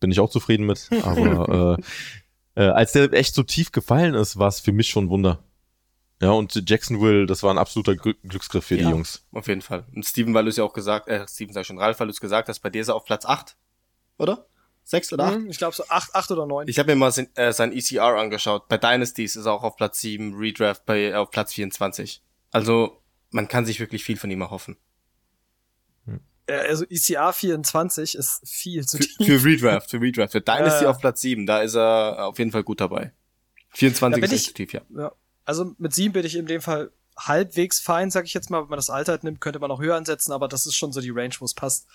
[0.00, 0.90] Bin ich auch zufrieden mit.
[1.02, 1.78] Aber
[2.56, 5.10] äh, äh, als der echt so tief gefallen ist, war es für mich schon ein
[5.10, 5.44] Wunder.
[6.24, 8.90] Ja, und Jacksonville, das war ein absoluter Glück- Glücksgriff für die Ja.
[8.90, 9.26] Jungs.
[9.32, 9.84] Auf jeden Fall.
[9.94, 12.06] Und Steven, weil du es ja auch gesagt, äh, Steven sag ich schon, Ralf, weil
[12.06, 13.56] du es gesagt hast, bei dir ist er auf Platz 8.
[14.18, 14.46] Oder?
[14.84, 15.38] 6 oder 8?
[15.40, 16.68] Mhm, Ich glaube so acht, acht oder neun.
[16.68, 18.68] Ich habe mir mal sein, äh, sein ECR angeschaut.
[18.68, 22.22] Bei Dynasties ist er auch auf Platz 7, Redraft bei, äh, auf Platz 24.
[22.52, 24.76] Also, man kann sich wirklich viel von ihm erhoffen.
[26.46, 29.26] Äh, also ECR 24 ist viel zu Für, tief.
[29.26, 30.32] für Redraft, für Redraft.
[30.32, 30.88] Für Dynasty Äh.
[30.88, 33.12] auf Platz 7, da ist er auf jeden Fall gut dabei.
[33.70, 34.82] 24 Da ist echt ich- tief, ja.
[34.96, 35.12] Ja.
[35.44, 38.62] Also mit sieben bin ich in dem Fall halbwegs fein, sag ich jetzt mal.
[38.62, 40.92] Wenn man das Alter halt nimmt, könnte man auch höher ansetzen, aber das ist schon
[40.92, 41.86] so die Range, wo es passt.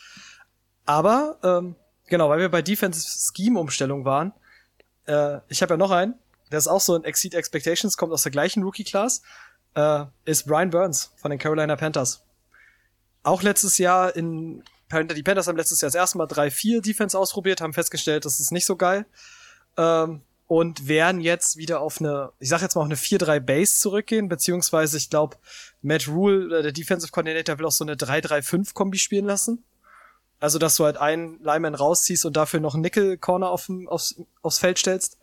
[0.86, 1.76] Aber, ähm,
[2.08, 4.34] genau, weil wir bei Defensive Scheme Umstellung waren,
[5.06, 6.16] äh, ich habe ja noch einen,
[6.52, 9.22] der ist auch so ein Exceed Expectations, kommt aus der gleichen Rookie-Class,
[9.76, 12.24] äh, ist Brian Burns von den Carolina Panthers.
[13.24, 17.62] Auch letztes Jahr in, die Panthers haben letztes Jahr das erste Mal 3-4 Defense ausprobiert,
[17.62, 19.06] haben festgestellt, das ist nicht so geil.
[19.78, 23.80] Ähm, und werden jetzt wieder auf eine, ich sag jetzt mal auf eine 4-3 Base
[23.80, 25.38] zurückgehen, beziehungsweise ich glaube,
[25.84, 29.64] Matt Rule, äh, der Defensive Coordinator, will auch so eine 3-3-5 Kombi spielen lassen.
[30.40, 34.58] Also, dass du halt einen Lineman rausziehst und dafür noch einen Nickel-Corner auf, aufs, aufs
[34.58, 35.20] Feld stellst.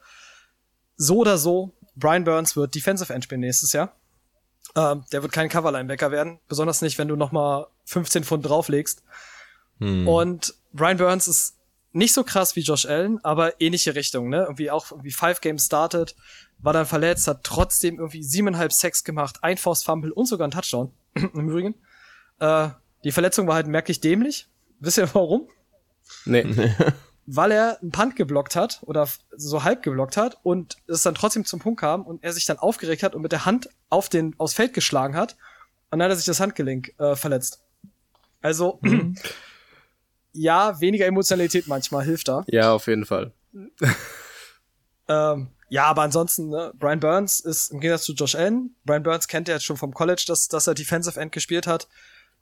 [0.97, 3.97] So oder so, Brian Burns wird Defensive End spielen nächstes Jahr.
[4.77, 9.03] Ähm, der wird kein Cover-Linebacker werden, besonders nicht, wenn du noch mal 15 Pfund drauflegst.
[9.81, 10.07] Hm.
[10.07, 11.56] Und Brian Burns ist
[11.97, 14.43] nicht so krass wie Josh Allen, aber ähnliche Richtung, ne?
[14.43, 16.15] Irgendwie auch irgendwie Five Games started,
[16.59, 20.51] war dann verletzt, hat trotzdem irgendwie siebeneinhalb Sacks gemacht, ein Forced Fumble und sogar ein
[20.51, 20.93] Touchdown.
[21.15, 21.75] Im Übrigen.
[22.39, 22.69] Äh,
[23.03, 24.47] die Verletzung war halt merklich dämlich.
[24.79, 25.49] Wisst ihr warum?
[26.27, 26.45] Nee.
[27.27, 31.45] Weil er einen Punt geblockt hat oder so halb geblockt hat und es dann trotzdem
[31.47, 34.35] zum Punkt kam und er sich dann aufgeregt hat und mit der Hand auf den
[34.39, 35.37] aufs Feld geschlagen hat
[35.91, 37.63] und dann hat er sich das Handgelenk äh, verletzt.
[38.43, 38.81] Also
[40.37, 42.45] ja, weniger Emotionalität manchmal hilft da.
[42.49, 43.33] Ja, auf jeden Fall.
[45.09, 49.29] Ähm, ja, aber ansonsten, ne, Brian Burns ist im Gegensatz zu Josh Allen, Brian Burns
[49.29, 51.89] kennt ja jetzt schon vom College, dass, dass er Defensive End gespielt hat,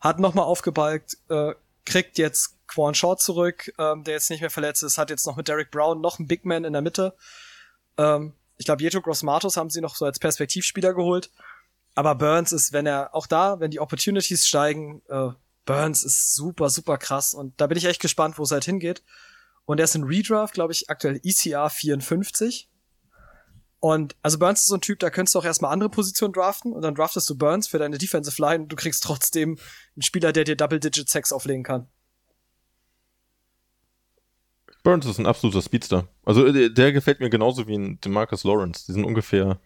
[0.01, 1.53] hat nochmal aufgebalgt, äh,
[1.87, 5.37] kriegt jetzt Quan Shaw zurück, ähm, der jetzt nicht mehr verletzt ist, hat jetzt noch
[5.37, 7.15] mit Derek Brown noch einen Big Man in der Mitte.
[7.99, 11.31] Ähm, ich glaube, Jeto Grossmatos haben sie noch so als Perspektivspieler geholt.
[11.95, 15.29] Aber Burns ist, wenn er, auch da, wenn die Opportunities steigen, äh,
[15.65, 17.35] Burns ist super, super krass.
[17.35, 19.03] Und da bin ich echt gespannt, wo es halt hingeht.
[19.65, 22.69] Und er ist in Redraft, glaube ich, aktuell ECR 54.
[23.81, 26.73] Und also Burns ist so ein Typ, da könntest du auch erstmal andere Positionen draften
[26.73, 29.59] und dann draftest du Burns für deine Defensive Line und du kriegst trotzdem
[29.95, 31.87] einen Spieler, der dir Double-Digit Sex auflegen kann.
[34.85, 36.09] Burns ist ein absoluter Speedster.
[36.25, 38.85] Also der, der gefällt mir genauso wie ein Demarcus Lawrence.
[38.87, 39.59] Die sind ungefähr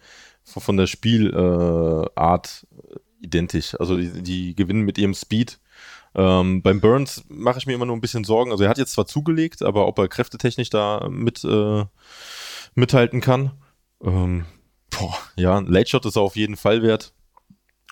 [0.43, 3.79] von, von der Spielart äh, Art, äh, identisch.
[3.79, 5.59] Also die, die gewinnen mit ihrem Speed.
[6.19, 8.51] Ähm, beim Burns mache ich mir immer nur ein bisschen Sorgen.
[8.51, 11.85] Also er hat jetzt zwar zugelegt, aber ob er kräftetechnisch da mit äh,
[12.75, 13.53] mithalten kann.
[14.03, 14.45] Ähm,
[14.91, 17.13] boah, ja, ein Late Shot ist er auf jeden Fall wert.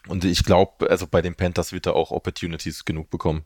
[0.08, 3.44] Und ich glaube, also bei den Panthers wird er auch Opportunities genug bekommen.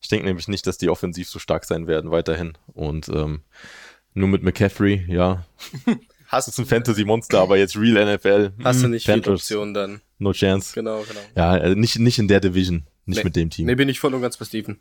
[0.00, 2.58] Ich denke nämlich nicht, dass die offensiv so stark sein werden weiterhin.
[2.74, 3.42] Und ähm,
[4.14, 5.44] nur mit McCaffrey, ja,
[6.28, 8.52] Hast, ist ein Fantasy-Monster, aber jetzt Real NFL.
[8.62, 10.00] hast du hm, nicht viele Panthers, Optionen dann.
[10.18, 10.74] No chance.
[10.74, 11.20] Genau, genau.
[11.34, 13.24] Ja, äh, nicht, nicht in der Division, nicht Nee.
[13.24, 13.66] mit dem Team.
[13.66, 14.80] Nee, bin ich voll und ganz bei Steven.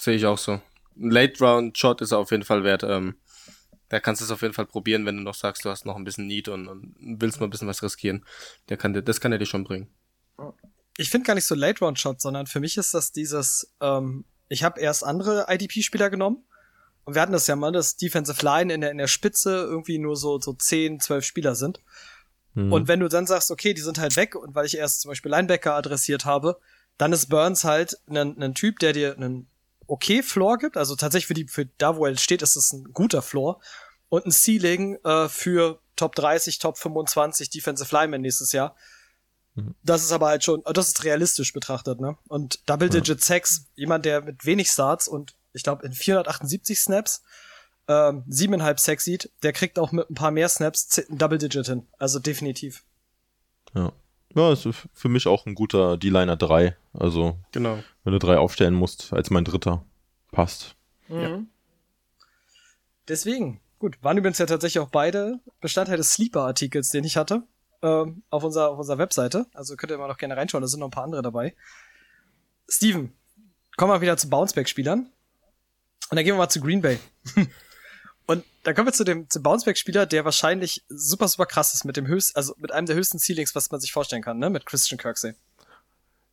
[0.00, 0.60] Sehe ich auch so.
[0.98, 2.82] Ein Late-Round-Shot ist er auf jeden Fall wert.
[2.82, 3.16] Ähm,
[3.88, 5.96] da kannst du es auf jeden Fall probieren, wenn du noch sagst, du hast noch
[5.96, 8.24] ein bisschen Need und, und willst mal ein bisschen was riskieren.
[8.68, 9.88] Der kann, dir- das kann er dir schon bringen.
[10.98, 14.24] Ich finde gar nicht so Late Round Shot, sondern für mich ist das dieses, ähm,
[14.48, 16.44] ich habe erst andere IDP-Spieler genommen
[17.04, 19.98] und wir hatten das ja mal, dass Defensive Line in der, in der Spitze irgendwie
[19.98, 21.80] nur so, so 10, 12 Spieler sind.
[22.54, 22.72] Mhm.
[22.72, 25.10] Und wenn du dann sagst, okay, die sind halt weg und weil ich erst zum
[25.10, 26.58] Beispiel Linebacker adressiert habe,
[26.98, 29.48] dann ist Burns halt ein, ein Typ, der dir einen
[29.86, 30.76] okay Floor gibt.
[30.76, 33.60] Also tatsächlich für die, für da, wo er steht, ist es ein guter Floor.
[34.08, 38.76] Und ein Ceiling äh, für Top 30, Top 25 Defensive Linemen nächstes Jahr.
[39.82, 42.18] Das ist aber halt schon, das ist realistisch betrachtet, ne?
[42.28, 47.22] Und Double-Digit Sacks, jemand, der mit wenig Starts und ich glaube in 478 Snaps
[47.88, 51.86] ähm, siebeneinhalb Sacks sieht, der kriegt auch mit ein paar mehr Snaps ein Double-Digit hin.
[51.98, 52.84] Also definitiv.
[53.74, 53.92] ja.
[54.36, 56.76] Ja, ist für mich auch ein guter D-Liner 3.
[56.92, 57.78] Also, Genau.
[58.04, 59.84] wenn du drei aufstellen musst, als mein dritter.
[60.30, 60.76] Passt.
[61.08, 61.48] Mhm.
[63.08, 67.42] Deswegen, gut, waren übrigens ja tatsächlich auch beide Bestandteil des Sleeper-Artikels, den ich hatte.
[67.82, 69.46] ähm, auf, unserer, auf unserer Webseite.
[69.52, 71.54] Also könnt ihr mal noch gerne reinschauen, da sind noch ein paar andere dabei.
[72.68, 73.12] Steven,
[73.76, 75.00] kommen wir wieder zu Bounceback-Spielern.
[75.00, 75.10] Und
[76.16, 76.98] dann gehen wir mal zu Green Bay.
[78.26, 81.96] Und dann kommen wir zu dem, zum Bounceback-Spieler, der wahrscheinlich super, super krass ist mit
[81.96, 84.50] dem höchsten, also mit einem der höchsten Ceilings, was man sich vorstellen kann, ne?
[84.50, 85.34] Mit Christian Kirksey.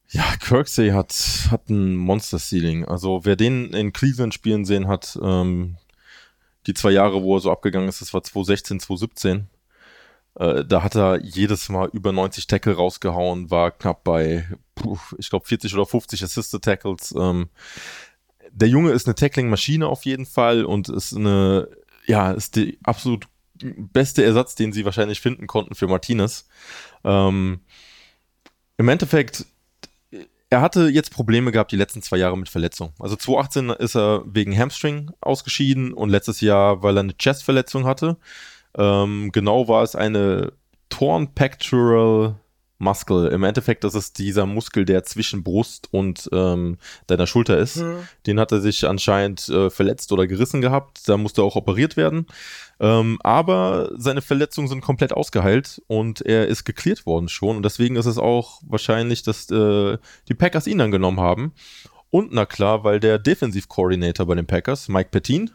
[0.09, 1.13] Ja, Kirksey hat,
[1.51, 2.85] hat ein Monster-Ceiling.
[2.85, 5.77] Also wer den in Cleveland spielen sehen hat, ähm,
[6.65, 9.49] die zwei Jahre, wo er so abgegangen ist, das war 2016, 2017.
[10.35, 15.29] Äh, da hat er jedes Mal über 90 Tackle rausgehauen, war knapp bei, puh, ich
[15.29, 17.13] glaube, 40 oder 50 Assisted Tackles.
[17.17, 17.49] Ähm,
[18.51, 21.67] der Junge ist eine Tackling-Maschine auf jeden Fall und ist eine,
[22.05, 23.27] ja, ist die absolut
[23.61, 26.47] beste Ersatz, den sie wahrscheinlich finden konnten für Martinez.
[27.03, 27.61] Ähm,
[28.77, 29.45] Im Endeffekt,
[30.49, 32.93] er hatte jetzt Probleme gehabt die letzten zwei Jahre mit Verletzungen.
[32.99, 38.17] Also 2018 ist er wegen Hamstring ausgeschieden und letztes Jahr, weil er eine Chestverletzung hatte.
[38.75, 40.53] Ähm, genau war es eine
[40.89, 42.35] Torn Pectoral
[42.83, 43.29] Muscle.
[43.29, 47.77] Im Endeffekt das ist dieser Muskel, der zwischen Brust und ähm, deiner Schulter ist.
[47.77, 48.07] Mhm.
[48.27, 51.07] Den hat er sich anscheinend äh, verletzt oder gerissen gehabt.
[51.07, 52.27] Da musste er auch operiert werden.
[52.79, 57.57] Ähm, aber seine Verletzungen sind komplett ausgeheilt und er ist geklärt worden schon.
[57.57, 61.53] Und deswegen ist es auch wahrscheinlich, dass äh, die Packers ihn dann genommen haben.
[62.09, 65.49] Und na klar, weil der Defensive Coordinator bei den Packers, Mike Pettin,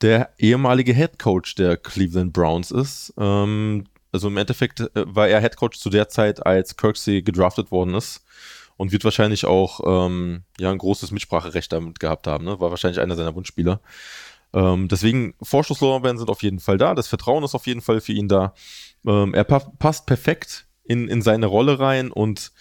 [0.00, 3.12] der ehemalige Head Coach der Cleveland Browns ist.
[3.18, 3.84] Ähm,
[4.16, 7.94] also im Endeffekt äh, war er Head Coach zu der Zeit, als Kirksey gedraftet worden
[7.94, 8.24] ist
[8.78, 12.44] und wird wahrscheinlich auch ähm, ja ein großes Mitspracherecht damit gehabt haben.
[12.44, 12.58] Ne?
[12.58, 13.80] War wahrscheinlich einer seiner Wunschspieler.
[14.54, 16.94] Ähm, deswegen Vorschusslorbeeren sind auf jeden Fall da.
[16.94, 18.54] Das Vertrauen ist auf jeden Fall für ihn da.
[19.06, 22.52] Ähm, er pa passt perfekt in, in seine Rolle rein und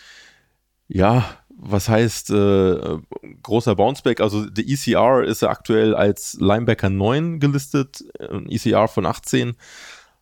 [0.88, 2.98] ja, was heißt äh,
[3.41, 4.20] großer Bounceback?
[4.20, 9.56] Also der ECR ist er aktuell als Linebacker 9 gelistet, ein ECR von 18.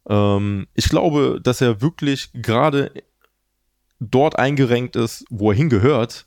[0.07, 2.91] Ähm, ich glaube, dass er wirklich gerade
[3.99, 6.25] dort eingerenkt ist, wo er hingehört.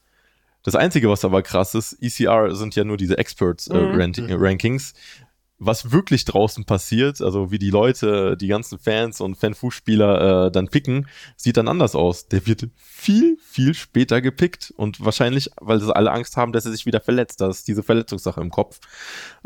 [0.63, 4.93] Das Einzige, was aber krass ist, ECR sind ja nur diese Experts-Rankings.
[4.93, 5.27] Äh, mhm.
[5.59, 10.69] Was wirklich draußen passiert, also wie die Leute, die ganzen Fans und Fanfußspieler äh, dann
[10.69, 12.29] picken, sieht dann anders aus.
[12.29, 16.73] Der wird viel, viel später gepickt und wahrscheinlich, weil sie alle Angst haben, dass er
[16.73, 17.41] sich wieder verletzt.
[17.41, 18.81] Das ist diese Verletzungssache im Kopf.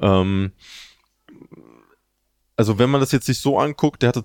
[0.02, 0.50] Ähm,
[2.60, 4.22] also wenn man das jetzt sich so anguckt, der hatte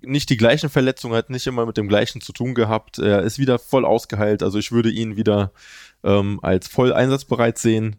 [0.00, 2.98] nicht die gleichen Verletzungen, hat nicht immer mit dem gleichen zu tun gehabt.
[2.98, 4.42] Er ist wieder voll ausgeheilt.
[4.42, 5.52] Also ich würde ihn wieder
[6.02, 7.96] ähm, als voll einsatzbereit sehen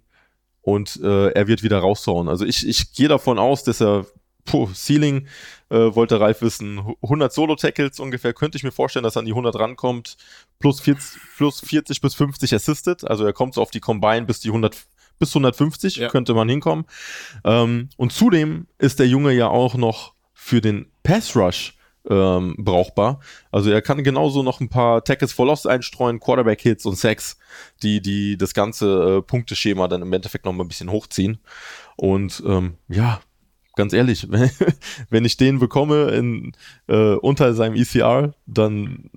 [0.64, 2.30] und äh, er wird wieder raushauen.
[2.30, 4.08] Also ich, ich gehe davon aus, dass er
[4.46, 5.28] puh, Ceiling
[5.70, 9.34] äh, wollte Ralf wissen, 100 Solo-Tackles ungefähr, könnte ich mir vorstellen, dass er an die
[9.34, 10.18] 100 rankommt,
[10.58, 14.40] plus 40, plus 40 bis 50 Assisted, also er kommt so auf die Combine bis
[14.40, 14.78] die 100,
[15.20, 16.10] bis 150 ja.
[16.10, 16.86] könnte man hinkommen.
[17.44, 21.76] Ähm, und zudem ist der Junge ja auch noch für den Pass Rush
[22.10, 23.20] ähm, brauchbar.
[23.52, 27.38] Also er kann genauso noch ein paar Tackles for Loss einstreuen, Quarterback-Hits und Sacks,
[27.82, 31.40] die, die das ganze äh, Punkteschema dann im Endeffekt noch mal ein bisschen hochziehen.
[31.96, 33.22] Und ähm, ja,
[33.76, 34.52] ganz ehrlich, wenn,
[35.10, 36.52] wenn ich den bekomme in,
[36.88, 39.10] äh, unter seinem ECR, dann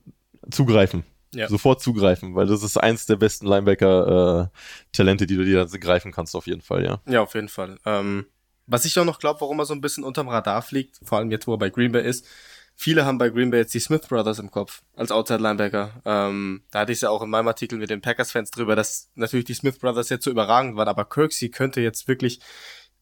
[0.50, 1.48] zugreifen ja.
[1.48, 6.34] sofort zugreifen, weil das ist eins der besten Linebacker-Talente, äh, die du dir greifen kannst,
[6.34, 7.00] auf jeden Fall, ja.
[7.06, 7.78] Ja, auf jeden Fall.
[7.84, 8.26] Ähm,
[8.66, 11.30] was ich auch noch glaube, warum er so ein bisschen unterm Radar fliegt, vor allem
[11.30, 12.26] jetzt, wo er bei Green Bay ist,
[12.74, 16.02] viele haben bei Green Bay jetzt die Smith Brothers im Kopf als Outside Linebacker.
[16.04, 19.10] Ähm, da hatte ich es ja auch in meinem Artikel mit den Packers-Fans drüber, dass
[19.14, 22.40] natürlich die Smith Brothers jetzt so überragend waren, aber Kirksey könnte jetzt wirklich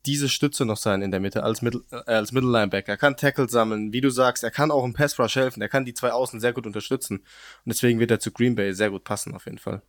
[0.06, 2.92] diese Stütze noch sein in der Mitte als, Mittel, äh, als Mittellinebacker.
[2.92, 5.68] Er kann Tackle sammeln, wie du sagst, er kann auch im Pass Rush helfen, er
[5.68, 7.18] kann die zwei Außen sehr gut unterstützen.
[7.18, 7.24] Und
[7.66, 9.82] deswegen wird er zu Green Bay sehr gut passen, auf jeden Fall.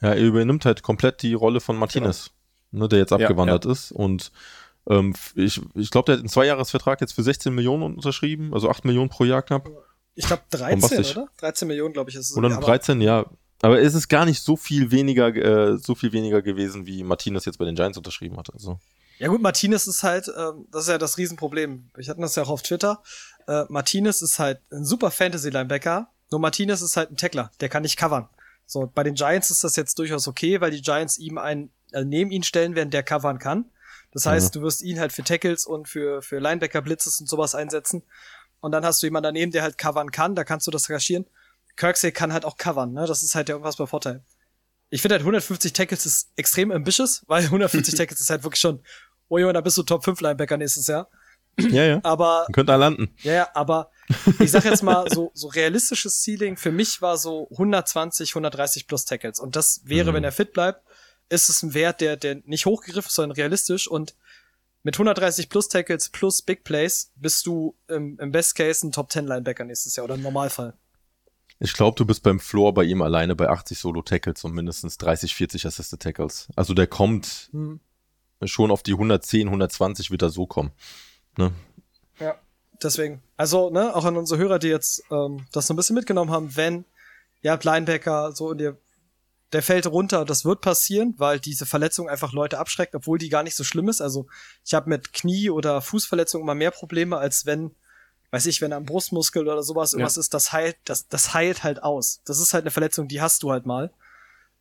[0.00, 2.30] Ja, er übernimmt halt komplett die Rolle von Martinez,
[2.70, 2.84] genau.
[2.84, 3.72] ne, der jetzt abgewandert ja, ja.
[3.72, 3.92] ist.
[3.92, 4.32] Und
[4.88, 8.84] ähm, ich, ich glaube, der hat einen Zweijahresvertrag jetzt für 16 Millionen unterschrieben, also 8
[8.84, 9.68] Millionen pro Jahr knapp.
[10.14, 11.28] Ich glaube 13, oder?
[11.38, 12.36] 13 Millionen, glaube ich, ist es.
[12.36, 13.26] Oder 13, ja.
[13.60, 17.44] Aber es ist gar nicht so viel weniger, äh, so viel weniger gewesen, wie Martinez
[17.44, 18.52] jetzt bei den Giants unterschrieben hat.
[18.52, 18.78] Also.
[19.18, 21.90] Ja gut, Martinez ist halt, ähm, das ist ja das Riesenproblem.
[21.98, 23.02] Ich hatte das ja auch auf Twitter.
[23.46, 27.82] Äh, Martinez ist halt ein super Fantasy-Linebacker, nur Martinez ist halt ein Tackler, der kann
[27.82, 28.28] nicht covern.
[28.66, 32.04] So, bei den Giants ist das jetzt durchaus okay, weil die Giants ihm einen äh,
[32.04, 33.64] neben ihn stellen werden, der covern kann.
[34.12, 34.60] Das heißt, mhm.
[34.60, 38.02] du wirst ihn halt für Tackles und für, für Linebacker-Blitzes und sowas einsetzen.
[38.60, 41.26] Und dann hast du jemanden daneben, der halt covern kann, da kannst du das kaschieren.
[41.76, 43.06] Kirksey kann halt auch covern, ne?
[43.06, 44.22] Das ist halt der unfassbar Vorteil.
[44.90, 48.82] Ich finde halt 150 Tackles ist extrem ambitious, weil 150 Tackles ist halt wirklich schon
[49.28, 51.08] oh Junge, da bist du Top 5 Linebacker nächstes Jahr.
[51.58, 52.00] Ja, ja.
[52.04, 52.46] Aber.
[52.52, 53.14] Könnte er landen.
[53.22, 53.90] Ja, ja, aber
[54.38, 59.04] ich sag jetzt mal, so, so realistisches Ceiling für mich war so 120, 130 plus
[59.04, 59.40] Tackles.
[59.40, 60.16] Und das wäre, mhm.
[60.16, 60.82] wenn er fit bleibt,
[61.28, 63.88] ist es ein Wert, der, der nicht hochgegriffen ist, sondern realistisch.
[63.88, 64.14] Und
[64.82, 69.10] mit 130 plus Tackles plus Big Plays bist du im, im Best Case ein Top
[69.10, 70.74] 10 Linebacker nächstes Jahr oder im Normalfall.
[71.60, 75.34] Ich glaube, du bist beim Floor bei ihm alleine bei 80 Solo-Tackles und mindestens 30,
[75.34, 76.48] 40 Assisted Tackles.
[76.54, 77.80] Also der kommt hm.
[78.44, 80.70] Schon auf die 110, 120 wird er so kommen.
[81.36, 81.52] Ne?
[82.18, 82.36] Ja,
[82.82, 83.22] deswegen.
[83.36, 86.56] Also, ne, auch an unsere Hörer, die jetzt ähm, das so ein bisschen mitgenommen haben,
[86.56, 86.84] wenn
[87.42, 88.76] ja, Linebacker so in der
[89.52, 93.42] der fällt runter, das wird passieren, weil diese Verletzung einfach Leute abschreckt, obwohl die gar
[93.42, 94.02] nicht so schlimm ist.
[94.02, 94.26] Also
[94.62, 97.74] ich habe mit Knie- oder Fußverletzungen immer mehr Probleme, als wenn
[98.30, 100.20] weiß ich, wenn am Brustmuskel oder sowas irgendwas ja.
[100.20, 102.20] ist, das heilt, das, das heilt halt aus.
[102.26, 103.90] Das ist halt eine Verletzung, die hast du halt mal.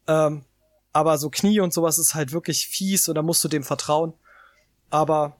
[0.07, 0.45] Ähm,
[0.93, 4.13] aber so Knie und sowas ist halt wirklich fies und da musst du dem vertrauen.
[4.89, 5.37] Aber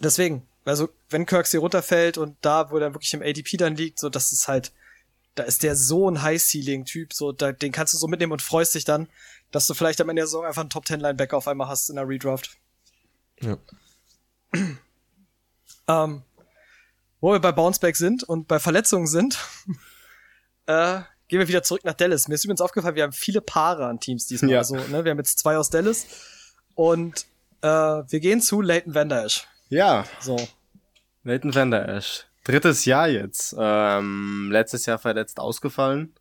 [0.00, 4.08] deswegen, also wenn Kirksey runterfällt und da, wo er wirklich im ADP dann liegt, so
[4.08, 4.72] das ist halt,
[5.34, 8.74] da ist der so ein High-Ceiling-Typ, so da, den kannst du so mitnehmen und freust
[8.74, 9.08] dich dann,
[9.50, 12.08] dass du vielleicht am Ende der Saison einfach einen Top-10-Linebacker auf einmal hast in der
[12.08, 12.56] Redraft.
[13.40, 13.56] Ja.
[15.88, 16.22] ähm,
[17.20, 19.38] wo wir bei Bounceback sind und bei Verletzungen sind,
[20.66, 22.28] äh, gehen wir wieder zurück nach Dallas.
[22.28, 24.50] Mir ist übrigens aufgefallen, wir haben viele Paare an Teams diesmal.
[24.50, 24.58] Ja.
[24.58, 26.06] Also, ne, wir haben jetzt zwei aus Dallas
[26.74, 27.26] und
[27.62, 29.46] äh, wir gehen zu Leighton Vander Esch.
[29.68, 30.04] Ja.
[30.20, 30.36] So.
[31.22, 32.24] Leighton Vander Esch.
[32.44, 33.54] Drittes Jahr jetzt.
[33.58, 36.14] Ähm, letztes Jahr verletzt ausgefallen.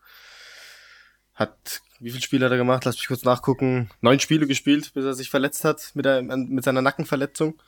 [1.33, 2.83] Hat, wie viele Spiele hat er gemacht?
[2.83, 3.89] Lass mich kurz nachgucken.
[4.01, 7.61] Neun Spiele gespielt, bis er sich verletzt hat mit, der, mit seiner Nackenverletzung.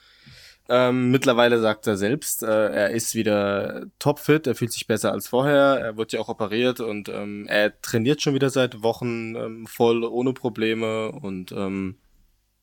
[0.72, 5.28] Ähm, mittlerweile sagt er selbst, äh, er ist wieder topfit, er fühlt sich besser als
[5.28, 9.66] vorher, er wird ja auch operiert und ähm, er trainiert schon wieder seit Wochen ähm,
[9.66, 11.98] voll ohne Probleme und ähm,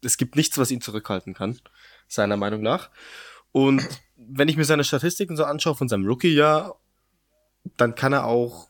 [0.05, 1.59] es gibt nichts, was ihn zurückhalten kann,
[2.07, 2.91] seiner Meinung nach.
[3.51, 3.83] Und
[4.17, 6.79] wenn ich mir seine Statistiken so anschaue von seinem Rookie-Jahr,
[7.77, 8.69] dann kann er auch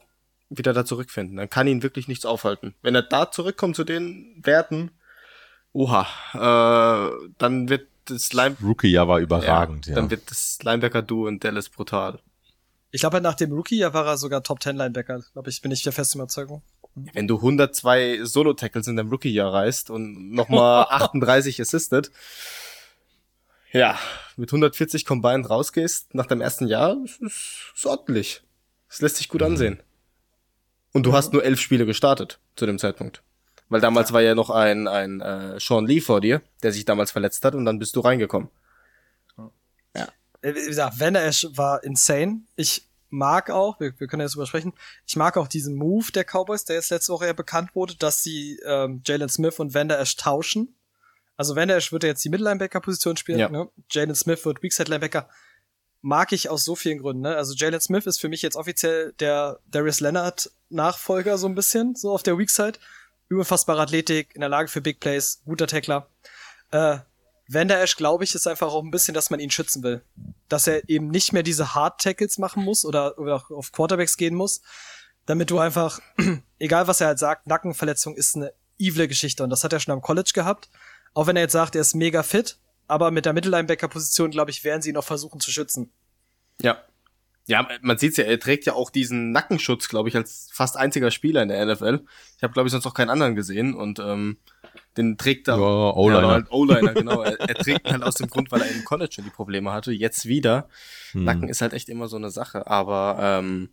[0.48, 1.36] wieder da zurückfinden.
[1.36, 2.74] Dann kann ihn wirklich nichts aufhalten.
[2.80, 4.92] Wenn er da zurückkommt zu den Werten,
[5.72, 8.30] oha, äh, dann wird das
[8.62, 9.96] Rookie-Jahr war überragend, ja, ja.
[9.96, 12.20] Dann wird das Linebacker-Duo in Dallas brutal.
[12.90, 15.82] Ich glaube, nach dem Rookie-Jahr war er sogar Top 10 Linebacker, glaube ich, bin ich
[15.82, 16.62] der festen Überzeugung.
[16.94, 22.10] Wenn du 102 Solo-Tackles in deinem Rookie-Jahr reißt und nochmal 38 assisted,
[23.72, 23.98] ja,
[24.36, 28.42] mit 140 Combined rausgehst nach deinem ersten Jahr, ist, ist ordentlich.
[28.88, 29.48] Das lässt sich gut mhm.
[29.48, 29.82] ansehen.
[30.92, 33.22] Und du hast nur elf Spiele gestartet zu dem Zeitpunkt.
[33.68, 37.10] Weil damals war ja noch ein, ein äh, Sean Lee vor dir, der sich damals
[37.10, 38.48] verletzt hat und dann bist du reingekommen.
[39.94, 40.08] Ja.
[40.42, 42.42] Äh, wie gesagt, Van Ash war insane.
[42.54, 44.72] Ich mag auch, wir, wir können jetzt drüber sprechen,
[45.06, 48.22] ich mag auch diesen Move der Cowboys, der jetzt letzte Woche ja bekannt wurde, dass
[48.22, 50.74] sie ähm, Jalen Smith und Van Ash tauschen.
[51.36, 53.48] Also Van Ash wird ja jetzt die Mittellinebacker-Position spielen, ja.
[53.48, 53.68] ne?
[53.90, 55.28] Jalen Smith wird Weakside-Linebacker.
[56.02, 57.36] Mag ich aus so vielen Gründen, ne?
[57.36, 61.94] Also Jalen Smith ist für mich jetzt offiziell der Darius Leonard Nachfolger so ein bisschen,
[61.94, 62.78] so auf der Weakside
[63.30, 66.08] unfassbare Athletik, in der Lage für Big Plays, guter Tackler.
[66.70, 66.98] Äh,
[67.48, 70.02] Vander Ash, glaube ich, ist einfach auch ein bisschen, dass man ihn schützen will.
[70.48, 74.34] Dass er eben nicht mehr diese Hard Tackles machen muss oder, oder auf Quarterbacks gehen
[74.34, 74.62] muss,
[75.26, 76.00] damit du einfach,
[76.58, 79.92] egal was er halt sagt, Nackenverletzung ist eine evil Geschichte und das hat er schon
[79.92, 80.68] am College gehabt.
[81.14, 82.58] Auch wenn er jetzt sagt, er ist mega fit,
[82.88, 85.92] aber mit der Mittellinebacker-Position, glaube ich, werden sie ihn auch versuchen zu schützen.
[86.60, 86.82] Ja,
[87.46, 91.12] ja, man sieht's ja, er trägt ja auch diesen Nackenschutz, glaube ich, als fast einziger
[91.12, 92.04] Spieler in der NFL.
[92.36, 94.38] Ich habe, glaube ich, sonst auch keinen anderen gesehen und ähm,
[94.96, 95.56] den trägt er.
[95.56, 95.62] Ja,
[95.94, 96.28] O-Liner.
[96.28, 97.22] Halt O-Liner, genau.
[97.22, 99.92] er, er trägt halt aus dem Grund, weil er im College schon die Probleme hatte.
[99.92, 100.68] Jetzt wieder.
[101.12, 101.24] Hm.
[101.24, 102.66] Nacken ist halt echt immer so eine Sache.
[102.66, 103.70] Aber ähm,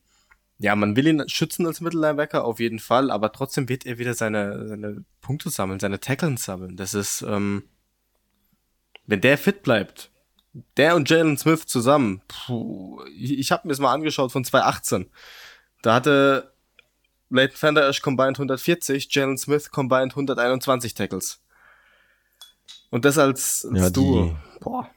[0.60, 4.14] ja, man will ihn schützen als Mittellinebacker auf jeden Fall, aber trotzdem wird er wieder
[4.14, 6.78] seine, seine Punkte sammeln, seine Tackles sammeln.
[6.78, 7.64] Das ist, ähm,
[9.06, 10.12] wenn der fit bleibt,
[10.78, 15.10] der und Jalen Smith zusammen, puh, ich, ich habe mir das mal angeschaut von 2018.
[15.82, 16.54] Da hatte
[17.30, 21.42] Leighton Fender Ash combined 140, Jalen Smith combined 121 Tackles.
[22.92, 24.38] Und das als, als ja, Duo.
[24.60, 24.90] Boah.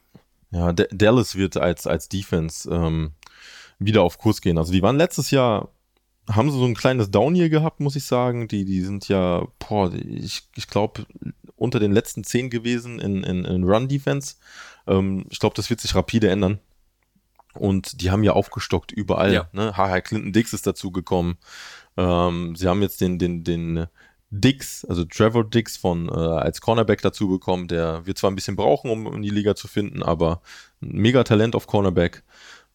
[0.51, 3.13] Ja, D Dallas wird als, als Defense ähm,
[3.79, 4.57] wieder auf Kurs gehen.
[4.57, 5.69] Also die waren letztes Jahr,
[6.29, 8.47] haben sie so ein kleines Down hier gehabt, muss ich sagen.
[8.47, 11.05] Die, die sind ja, boah, ich, ich glaube,
[11.57, 14.35] unter den letzten zehn gewesen in, in, in Run-Defense.
[14.87, 16.59] Ähm, ich glaube, das wird sich rapide ändern.
[17.53, 19.33] Und die haben ja aufgestockt überall.
[19.33, 19.49] Ja.
[19.51, 19.75] Ne?
[19.75, 20.01] H.H.
[20.01, 21.37] Clinton Dix ist dazugekommen.
[21.97, 23.87] Ähm, sie haben jetzt den, den, den
[24.29, 27.67] Dix, also Trevor Dix von äh, als Cornerback dazu bekommen.
[27.67, 30.41] Der wird zwar ein bisschen brauchen, um in die Liga zu finden, aber
[30.81, 32.23] ein mega Talent auf Cornerback.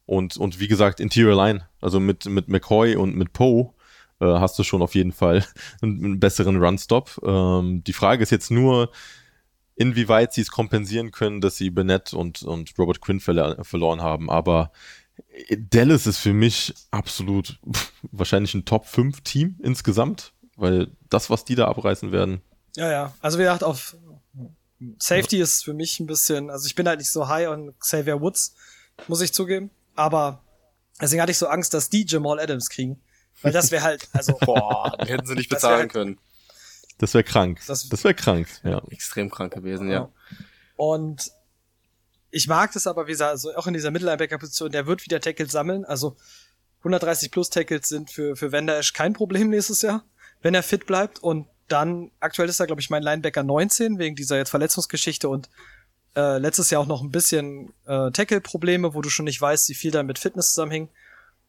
[0.04, 3.72] Und, und wie gesagt, Interior Line, also mit, mit McCoy und mit Poe
[4.22, 5.44] äh, hast du schon auf jeden Fall
[5.82, 7.20] einen, einen besseren Run-Stop.
[7.24, 8.90] Ähm, die Frage ist jetzt nur,
[9.74, 14.30] inwieweit sie es kompensieren können, dass sie Bennett und, und Robert Quinn verle verloren haben.
[14.30, 14.70] Aber
[15.56, 17.58] Dallas ist für mich absolut
[18.12, 22.42] wahrscheinlich ein Top 5 Team insgesamt, weil das, was die da abreißen werden.
[22.76, 23.14] Ja, ja.
[23.20, 23.96] Also wie gesagt, auf
[24.98, 28.20] Safety ist für mich ein bisschen, also ich bin halt nicht so high on Xavier
[28.20, 28.54] Woods,
[29.08, 29.70] muss ich zugeben.
[29.94, 30.42] Aber
[31.00, 33.00] deswegen hatte ich so Angst, dass die Jamal Adams kriegen.
[33.42, 34.32] Weil das wäre halt, also.
[34.40, 36.18] Boah, hätten sie nicht bezahlen halt- können.
[36.98, 37.60] Das wäre krank.
[37.66, 38.80] Das- Das, wäre krank, ja.
[38.90, 40.08] Extrem krank gewesen, ja.
[40.76, 41.30] Und
[42.30, 45.52] ich mag das aber, wie gesagt, also auch in dieser Mittellinebacker-Position, der wird wieder Tackles
[45.52, 45.84] sammeln.
[45.84, 46.16] Also
[46.78, 50.04] 130 plus Tackles sind für, für Van Der Esch kein Problem nächstes Jahr,
[50.40, 51.18] wenn er fit bleibt.
[51.18, 55.48] Und dann, aktuell ist er, glaube ich, mein Linebacker 19 wegen dieser jetzt Verletzungsgeschichte und
[56.16, 59.74] äh, letztes Jahr auch noch ein bisschen äh, Tackle-Probleme, wo du schon nicht weißt, wie
[59.74, 60.90] viel da mit Fitness zusammenhängt.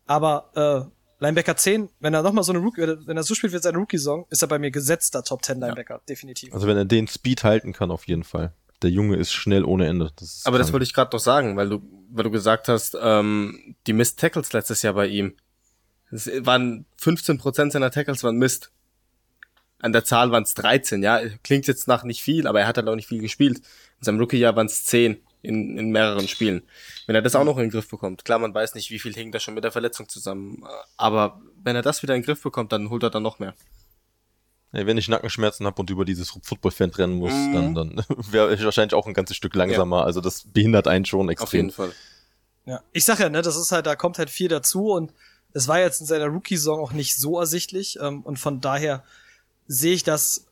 [0.06, 0.90] Aber äh,
[1.24, 4.26] Linebacker 10, wenn er nochmal so eine Rookie, wenn er so spielt wie seine Rookie-Song,
[4.30, 6.54] ist er bei mir gesetzter Top 10 Linebacker, definitiv.
[6.54, 8.54] Also wenn er den Speed halten kann, auf jeden Fall.
[8.82, 10.12] Der Junge ist schnell ohne Ende.
[10.18, 10.74] Das ist Aber das krank.
[10.74, 14.52] wollte ich gerade noch sagen, weil du, weil du gesagt hast, ähm, die Missed Tackles
[14.52, 15.36] letztes Jahr bei ihm.
[16.12, 18.72] Es waren 15% seiner Tackles waren Mist.
[19.80, 21.22] An der Zahl waren es 13, ja.
[21.42, 23.60] Klingt jetzt nach nicht viel, aber er hat halt auch nicht viel gespielt.
[23.60, 26.64] In seinem Rookie-Jahr waren es 10 in, in mehreren Spielen.
[27.06, 29.14] Wenn er das auch noch in den Griff bekommt, klar, man weiß nicht, wie viel
[29.14, 30.64] hing da schon mit der Verletzung zusammen.
[30.98, 33.54] Aber wenn er das wieder in den Griff bekommt, dann holt er dann noch mehr.
[34.72, 37.54] Ey, wenn ich Nackenschmerzen habe und über dieses Footballfeld rennen muss, Mhm.
[37.54, 40.04] dann, dann wäre ich wahrscheinlich auch ein ganzes Stück langsamer.
[40.04, 41.46] Also das behindert einen schon extrem.
[41.46, 41.92] Auf jeden Fall.
[42.66, 45.14] Ja, ich sag ja, ne, das ist halt, da kommt halt viel dazu und
[45.52, 49.04] es war jetzt in seiner Rookie-Saison auch nicht so ersichtlich ähm, und von daher
[49.68, 50.48] sehe ich das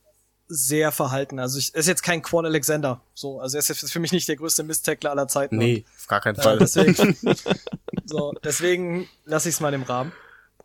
[0.53, 1.39] sehr verhalten.
[1.39, 4.11] Also ich, er ist jetzt kein Quan Alexander, so, also er ist jetzt für mich
[4.11, 5.57] nicht der größte Misttackler aller Zeiten.
[5.57, 6.57] Nee, auf gar keinen Und, Fall.
[6.57, 7.17] äh, deswegen,
[8.05, 10.11] so, deswegen lasse ich es mal im Rahmen.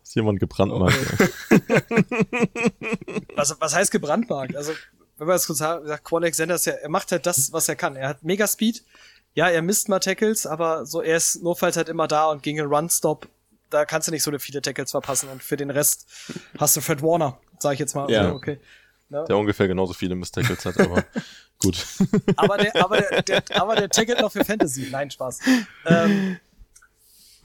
[0.03, 0.97] Ist jemand gebrandmarkt.
[3.35, 4.55] Was, was heißt gebrandmarkt?
[4.55, 4.71] Also,
[5.17, 7.67] wenn man das kurz sagt, sagt, Quan Alexander ist ja, er macht halt das, was
[7.69, 7.95] er kann.
[7.95, 8.83] Er hat mega Speed.
[9.33, 12.59] Ja, er misst mal Tackles, aber so, er ist notfalls halt immer da und gegen
[12.59, 13.27] einen Run-Stop,
[13.69, 16.07] da kannst du nicht so viele Tackles verpassen und für den Rest
[16.57, 18.09] hast du Fred Warner, sag ich jetzt mal.
[18.09, 18.21] Ja.
[18.21, 18.41] Also,
[19.09, 19.25] okay.
[19.27, 21.03] Der ungefähr genauso viele Mistackles hat, aber
[21.59, 21.85] gut.
[22.35, 24.87] Aber der, aber der, der, aber der tackelt noch für Fantasy.
[24.91, 25.39] Nein, Spaß.
[25.85, 26.37] Ähm,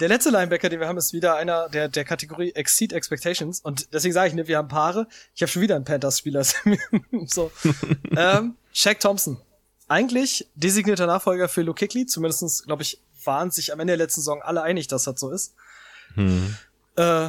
[0.00, 3.60] der letzte Linebacker, den wir haben, ist wieder einer der, der Kategorie Exceed Expectations.
[3.60, 5.06] Und deswegen sage ich, ne, wir haben Paare.
[5.34, 6.44] Ich habe schon wieder einen Panthers-Spieler.
[7.26, 7.52] so.
[8.16, 9.40] ähm, Shaq Thompson.
[9.86, 12.06] Eigentlich designierter Nachfolger für Luke Kuechly.
[12.06, 15.30] Zumindestens, glaube ich, waren sich am Ende der letzten Saison alle einig, dass das so
[15.30, 15.54] ist.
[16.14, 16.56] Hm.
[16.96, 17.28] Äh,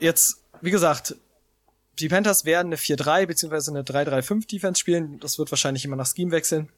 [0.00, 1.14] jetzt, wie gesagt,
[1.98, 5.18] die Panthers werden eine 4-3 beziehungsweise eine 3-3-5 Defense spielen.
[5.20, 6.68] Das wird wahrscheinlich immer nach Scheme wechseln.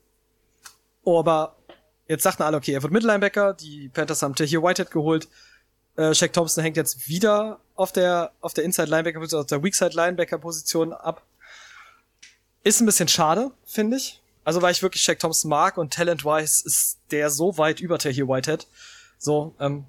[1.02, 1.56] Oh, aber
[2.06, 3.54] jetzt sagten alle, okay, er wird Mittellinebacker.
[3.54, 5.28] Die Panthers haben hier Whitehead geholt.
[5.96, 9.62] Äh, Shaq Thompson hängt jetzt wieder auf der, auf der Inside Linebacker Position, auf der
[9.62, 11.22] Weakside Linebacker Position ab.
[12.62, 14.20] Ist ein bisschen schade, finde ich.
[14.44, 18.28] Also, weil ich wirklich Shaq Thompson mag und talent-wise ist der so weit über Tahir
[18.28, 18.66] Whitehead.
[19.18, 19.84] So, ähm,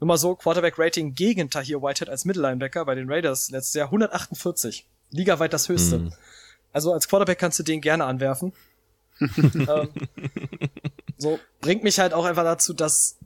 [0.00, 4.86] nur mal so, Quarterback-Rating gegen Tahir Whitehead als Mittellinebacker bei den Raiders letztes Jahr 148.
[5.10, 5.96] Ligaweit das höchste.
[5.96, 6.12] Hm.
[6.72, 8.52] Also als Quarterback kannst du den gerne anwerfen.
[9.20, 9.88] ähm,
[11.18, 13.16] so, bringt mich halt auch einfach dazu, dass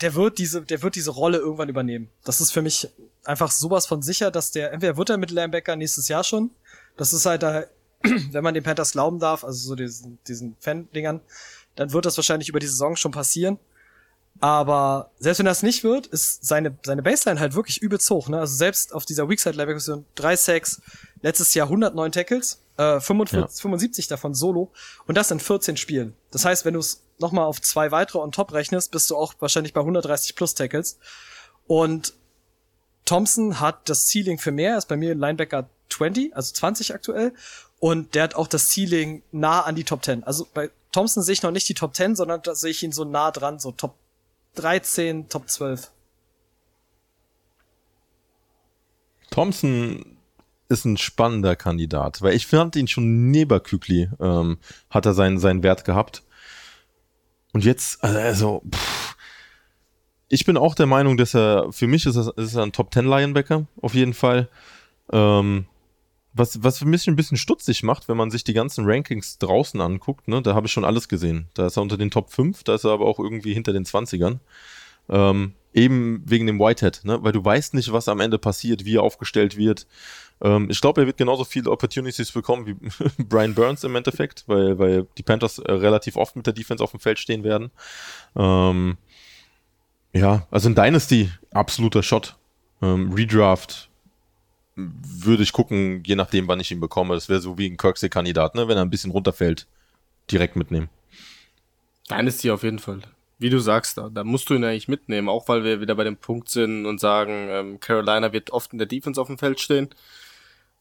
[0.00, 2.08] der wird diese, der wird diese Rolle irgendwann übernehmen.
[2.24, 2.88] Das ist für mich
[3.24, 6.50] einfach sowas von sicher, dass der, entweder wird er Mittellinebacker nächstes Jahr schon.
[6.96, 7.64] Das ist halt da,
[8.02, 11.20] wenn man den Panthers glauben darf, also so diesen, diesen Fan-Dingern,
[11.74, 13.58] dann wird das wahrscheinlich über die Saison schon passieren.
[14.40, 18.28] Aber selbst wenn das nicht wird, ist seine, seine Baseline halt wirklich übelst hoch.
[18.28, 18.38] Ne?
[18.38, 20.80] Also selbst auf dieser Weakside-Level-Version 3 Sacks,
[21.22, 23.62] letztes Jahr 109 Tackles, äh, 45, Ja.
[23.62, 24.70] 75 davon solo
[25.06, 26.14] und das in 14 Spielen.
[26.30, 29.34] Das heißt, wenn du es nochmal auf zwei weitere on top rechnest, bist du auch
[29.40, 30.98] wahrscheinlich bei 130 plus Tackles.
[31.66, 32.14] Und
[33.04, 37.32] Thompson hat das Ceiling für mehr, ist bei mir Linebacker 20, also 20 aktuell.
[37.80, 40.22] Und der hat auch das Ceiling nah an die Top 10.
[40.24, 42.92] Also bei Thompson sehe ich noch nicht die Top 10, sondern da sehe ich ihn
[42.92, 43.94] so nah dran, so Top
[44.58, 45.90] 13, Top 12.
[49.30, 50.16] Thompson
[50.68, 54.58] ist ein spannender Kandidat, weil ich fand ihn schon neben Kükli, ähm,
[54.90, 56.22] hat er seinen, seinen Wert gehabt.
[57.52, 59.16] Und jetzt, also, pff,
[60.28, 62.92] ich bin auch der Meinung, dass er, für mich ist er, ist er ein Top
[62.92, 64.48] 10 Linebacker, auf jeden Fall.
[65.10, 65.66] Ähm,
[66.38, 70.28] was, was mich ein bisschen stutzig macht, wenn man sich die ganzen Rankings draußen anguckt,
[70.28, 71.48] ne, da habe ich schon alles gesehen.
[71.54, 73.84] Da ist er unter den Top 5, da ist er aber auch irgendwie hinter den
[73.84, 74.38] 20ern.
[75.10, 77.22] Ähm, eben wegen dem Whitehead, ne?
[77.22, 79.86] weil du weißt nicht, was am Ende passiert, wie er aufgestellt wird.
[80.40, 82.76] Ähm, ich glaube, er wird genauso viele Opportunities bekommen wie
[83.24, 86.90] Brian Burns im Endeffekt, weil, weil die Panthers äh, relativ oft mit der Defense auf
[86.90, 87.70] dem Feld stehen werden.
[88.36, 88.96] Ähm,
[90.12, 92.36] ja, also in Dynasty absoluter Shot.
[92.80, 93.87] Ähm, Redraft
[94.78, 97.14] würde ich gucken, je nachdem, wann ich ihn bekomme.
[97.14, 98.68] Das wäre so wie ein Kirksey-Kandidat, ne?
[98.68, 99.66] wenn er ein bisschen runterfällt,
[100.30, 100.88] direkt mitnehmen.
[102.08, 103.00] Dynasty auf jeden Fall.
[103.38, 106.04] Wie du sagst, da, da musst du ihn eigentlich mitnehmen, auch weil wir wieder bei
[106.04, 109.60] dem Punkt sind und sagen, ähm, Carolina wird oft in der Defense auf dem Feld
[109.60, 109.90] stehen,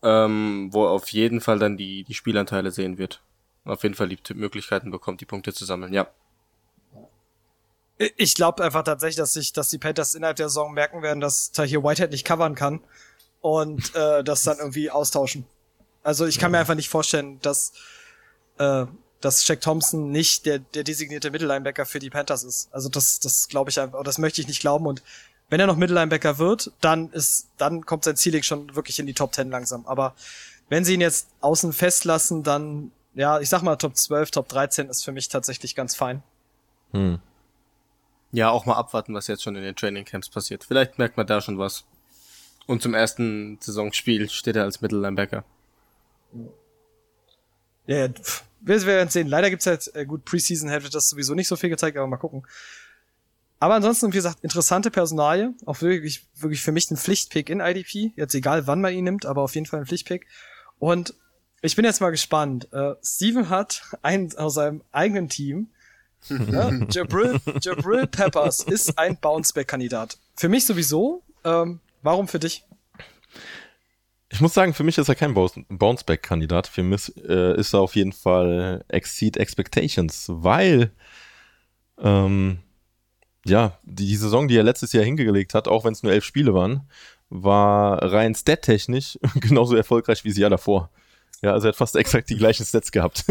[0.03, 3.21] ähm, wo er auf jeden Fall dann die, die Spielanteile sehen wird.
[3.63, 6.07] Und auf jeden Fall die Möglichkeiten bekommt, die Punkte zu sammeln, ja.
[8.15, 11.51] Ich glaube einfach tatsächlich, dass sich, dass die Panthers innerhalb der Saison merken werden, dass
[11.51, 12.79] Tahir Whitehead nicht covern kann.
[13.41, 15.45] Und äh, das dann irgendwie austauschen.
[16.03, 17.73] Also ich kann mir einfach nicht vorstellen, dass,
[18.57, 18.85] äh,
[19.19, 22.69] dass Shaq Thompson nicht der, der designierte Mittellinebacker für die Panthers ist.
[22.71, 24.85] Also das, das glaube ich einfach, das möchte ich nicht glauben.
[24.85, 25.03] Und
[25.49, 29.13] wenn er noch Mittellinebacker wird, dann ist, dann kommt sein Ceiling schon wirklich in die
[29.13, 29.85] Top 10 langsam.
[29.85, 30.15] Aber
[30.69, 34.89] wenn sie ihn jetzt außen festlassen, dann, ja, ich sag mal Top 12, Top 13
[34.89, 36.23] ist für mich tatsächlich ganz fein.
[36.91, 37.19] Hm.
[38.31, 40.63] Ja, auch mal abwarten, was jetzt schon in den Trainingcamps passiert.
[40.65, 41.85] Vielleicht merkt man da schon was.
[42.67, 45.43] Und zum ersten Saisonspiel steht er als Mittellinebacker.
[47.87, 48.13] Ja, ja
[48.59, 49.27] wir werden sehen.
[49.27, 52.17] Leider gibt's halt, äh, gut, Preseason hätte das sowieso nicht so viel gezeigt, aber mal
[52.17, 52.45] gucken.
[53.59, 55.53] Aber ansonsten, wie gesagt, interessante Personalie.
[55.65, 58.11] Auch wirklich, wirklich für mich ein Pflichtpick in IDP.
[58.15, 60.27] Jetzt egal, wann man ihn nimmt, aber auf jeden Fall ein Pflichtpick.
[60.77, 61.15] Und
[61.61, 62.67] ich bin jetzt mal gespannt.
[62.71, 65.69] Äh, Steven hat einen aus seinem eigenen Team.
[66.29, 70.17] ja, Jabril, Jabril Peppers ist ein Bounceback-Kandidat.
[70.35, 71.23] Für mich sowieso.
[71.43, 72.63] Ähm, warum für dich?
[74.29, 76.67] Ich muss sagen, für mich ist er kein Bounceback-Kandidat.
[76.67, 80.91] Für mich äh, ist er auf jeden Fall Exceed Expectations, weil
[81.99, 82.59] ähm,
[83.45, 86.53] ja, die, Saison, die er letztes Jahr hingelegt hat, auch wenn es nur elf Spiele
[86.53, 86.89] waren,
[87.29, 90.89] war rein stat-technisch genauso erfolgreich wie sie ja davor.
[91.41, 93.25] Ja, also er hat fast exakt die gleichen Stats gehabt.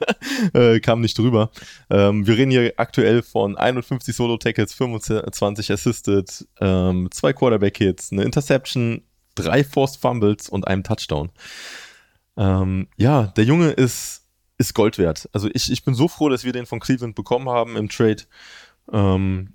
[0.54, 1.50] äh, kam nicht drüber.
[1.90, 9.02] Ähm, wir reden hier aktuell von 51 Solo-Tackles, 25 Assisted, ähm, zwei Quarterback-Hits, eine Interception,
[9.34, 11.30] drei Forced Fumbles und einem Touchdown.
[12.36, 14.26] Ähm, ja, der Junge ist,
[14.58, 15.28] ist Gold wert.
[15.32, 18.22] Also ich, ich bin so froh, dass wir den von Cleveland bekommen haben im Trade.
[18.92, 19.54] Ähm,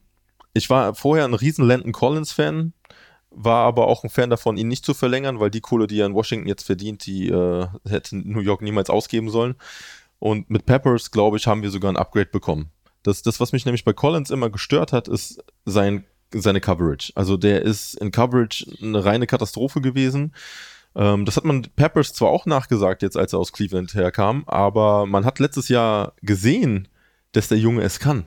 [0.53, 2.73] ich war vorher ein riesen Landon Collins-Fan,
[3.31, 6.05] war aber auch ein Fan davon, ihn nicht zu verlängern, weil die Kohle, die er
[6.05, 9.55] in Washington jetzt verdient, die äh, hätte New York niemals ausgeben sollen.
[10.19, 12.71] Und mit Peppers, glaube ich, haben wir sogar ein Upgrade bekommen.
[13.03, 17.11] Das, das, was mich nämlich bei Collins immer gestört hat, ist sein, seine Coverage.
[17.15, 20.33] Also der ist in Coverage eine reine Katastrophe gewesen.
[20.95, 25.05] Ähm, das hat man Peppers zwar auch nachgesagt, jetzt als er aus Cleveland herkam, aber
[25.05, 26.87] man hat letztes Jahr gesehen,
[27.33, 28.25] dass der Junge es kann.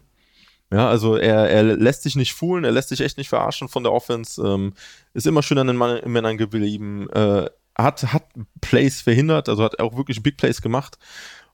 [0.72, 3.82] Ja, also er, er lässt sich nicht foolen, er lässt sich echt nicht verarschen von
[3.82, 4.72] der Offense, ähm,
[5.14, 7.46] ist immer schön an den Mann, Männern geblieben, äh,
[7.76, 8.24] hat, hat
[8.60, 10.96] Plays verhindert, also hat auch wirklich Big Plays gemacht.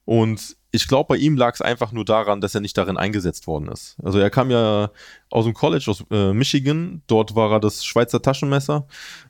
[0.04, 3.46] Und ich glaube, bei ihm lag es einfach nur daran, dass er nicht darin eingesetzt
[3.46, 3.96] worden ist.
[4.02, 4.90] Also er kam ja
[5.30, 7.02] aus dem College, aus äh, Michigan.
[7.06, 8.86] Dort war er das Schweizer Taschenmesser.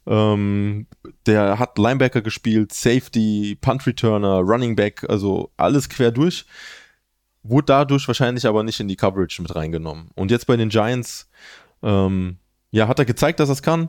[0.06, 0.86] Ähm,
[1.24, 6.44] der hat Linebacker gespielt, Safety, Punt Returner, Running Back, also alles quer durch
[7.48, 10.10] wurde dadurch wahrscheinlich aber nicht in die Coverage mit reingenommen.
[10.14, 11.28] Und jetzt bei den Giants,
[11.82, 12.38] ähm,
[12.70, 13.88] ja, hat er gezeigt, dass er es kann.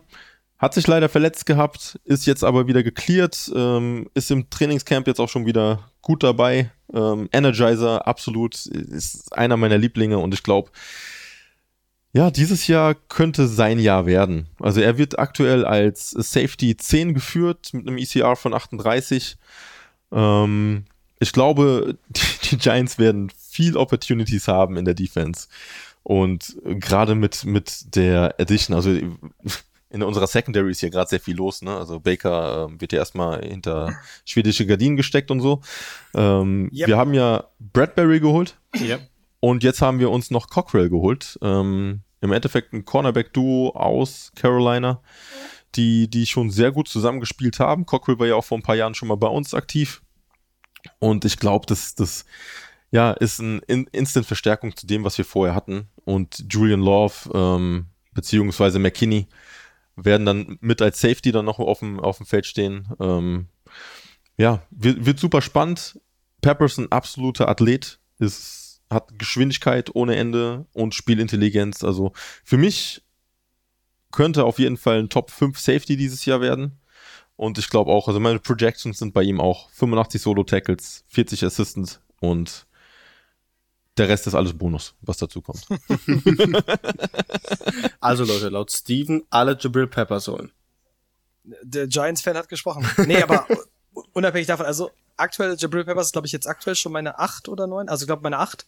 [0.57, 5.19] Hat sich leider verletzt gehabt, ist jetzt aber wieder geklärt, ähm, ist im Trainingscamp jetzt
[5.19, 6.71] auch schon wieder gut dabei.
[6.93, 10.71] Ähm, Energizer, absolut, ist einer meiner Lieblinge und ich glaube,
[12.13, 14.47] ja, dieses Jahr könnte sein Jahr werden.
[14.59, 19.37] Also er wird aktuell als Safety 10 geführt mit einem ECR von 38.
[20.11, 20.85] Ähm,
[21.19, 25.47] ich glaube, die, die Giants werden viel Opportunities haben in der Defense.
[26.03, 31.35] Und gerade mit, mit der Addition, also in unserer Secondary ist hier gerade sehr viel
[31.35, 31.75] los, ne?
[31.75, 33.95] Also Baker äh, wird ja erstmal hinter
[34.25, 35.61] schwedische Gardinen gesteckt und so.
[36.13, 36.87] Ähm, yep.
[36.87, 38.59] Wir haben ja Bradbury geholt.
[38.79, 39.01] Yep.
[39.39, 41.39] Und jetzt haben wir uns noch Cockrell geholt.
[41.41, 45.01] Ähm, Im Endeffekt ein Cornerback-Duo aus Carolina,
[45.73, 47.87] die, die schon sehr gut zusammengespielt haben.
[47.87, 50.03] Cockrell war ja auch vor ein paar Jahren schon mal bei uns aktiv.
[50.99, 52.25] Und ich glaube, das, das
[52.91, 55.87] ja, ist eine in Instant-Verstärkung zu dem, was wir vorher hatten.
[56.05, 59.27] Und Julian Love ähm, beziehungsweise McKinney
[59.95, 62.87] werden dann mit als Safety dann noch auf dem, auf dem Feld stehen.
[62.99, 63.47] Ähm,
[64.37, 65.99] ja, wird, wird super spannend.
[66.41, 71.83] Peppers ein absoluter Athlet, ist, hat Geschwindigkeit ohne Ende und Spielintelligenz.
[71.83, 72.13] Also
[72.43, 73.01] für mich
[74.11, 76.79] könnte auf jeden Fall ein Top 5 Safety dieses Jahr werden.
[77.35, 82.01] Und ich glaube auch, also meine Projections sind bei ihm auch 85 Solo-Tackles, 40 Assistants
[82.19, 82.66] und
[83.97, 85.65] der Rest ist alles Bonus, was dazu kommt.
[87.99, 90.51] also Leute, laut Steven alle Jabril Peppers holen.
[91.63, 92.87] Der Giants-Fan hat gesprochen.
[93.05, 93.47] Nee, aber
[94.13, 97.67] unabhängig davon, also aktuell Jabril Peppers ist, glaube ich, jetzt aktuell schon meine 8 oder
[97.67, 98.67] 9, also ich glaube meine 8.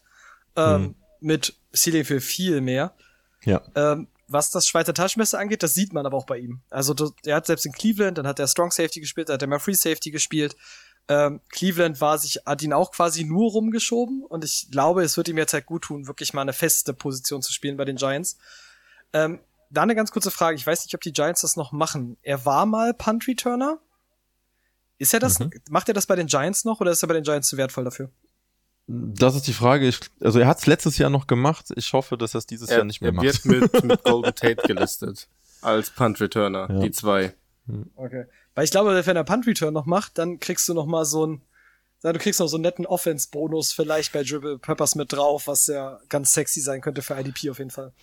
[0.56, 0.96] Ähm, mhm.
[1.22, 2.96] Mit Ceiling für viel mehr.
[3.44, 3.62] Ja.
[3.76, 6.62] Ähm, was das Schweizer Taschenmesser angeht, das sieht man aber auch bei ihm.
[6.70, 9.48] Also er hat selbst in Cleveland, dann hat er Strong Safety gespielt, dann hat er
[9.48, 10.56] mal Free Safety gespielt.
[11.10, 15.28] Ähm, Cleveland war sich, hat ihn auch quasi nur rumgeschoben und ich glaube, es wird
[15.28, 18.38] ihm jetzt halt gut tun, wirklich mal eine feste Position zu spielen bei den Giants.
[19.12, 19.40] Ähm,
[19.72, 20.56] da eine ganz kurze Frage.
[20.56, 22.18] Ich weiß nicht, ob die Giants das noch machen.
[22.22, 23.80] Er war mal Punt Returner.
[25.00, 25.52] Ist er das, mhm.
[25.70, 27.86] macht er das bei den Giants noch oder ist er bei den Giants zu wertvoll
[27.86, 28.12] dafür?
[28.86, 29.88] Das ist die Frage.
[29.88, 31.68] Ich, also er hat es letztes Jahr noch gemacht.
[31.76, 33.26] Ich hoffe, dass er es dieses er, Jahr nicht mehr macht.
[33.26, 35.28] Er wird mit, mit Golden Tate gelistet
[35.62, 36.80] als Punt Returner, ja.
[36.80, 37.34] die zwei.
[37.96, 38.26] Okay.
[38.56, 41.26] Weil ich glaube, wenn er Punt Return noch macht, dann kriegst du noch mal so
[41.26, 41.42] ein,
[42.02, 46.00] du kriegst noch so einen netten Offense-Bonus vielleicht bei Dribble Peppers mit drauf, was ja
[46.10, 47.94] ganz sexy sein könnte für IDP auf jeden Fall.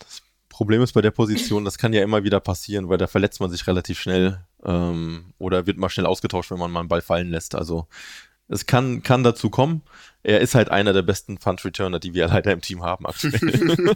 [0.49, 3.51] Problem ist bei der Position, das kann ja immer wieder passieren, weil da verletzt man
[3.51, 7.29] sich relativ schnell ähm, oder wird mal schnell ausgetauscht, wenn man mal einen Ball fallen
[7.29, 7.55] lässt.
[7.55, 7.89] Also
[8.49, 9.83] es kann, kann dazu kommen.
[10.23, 13.33] Er ist halt einer der besten Punt-Returner, die wir leider im Team haben aktuell.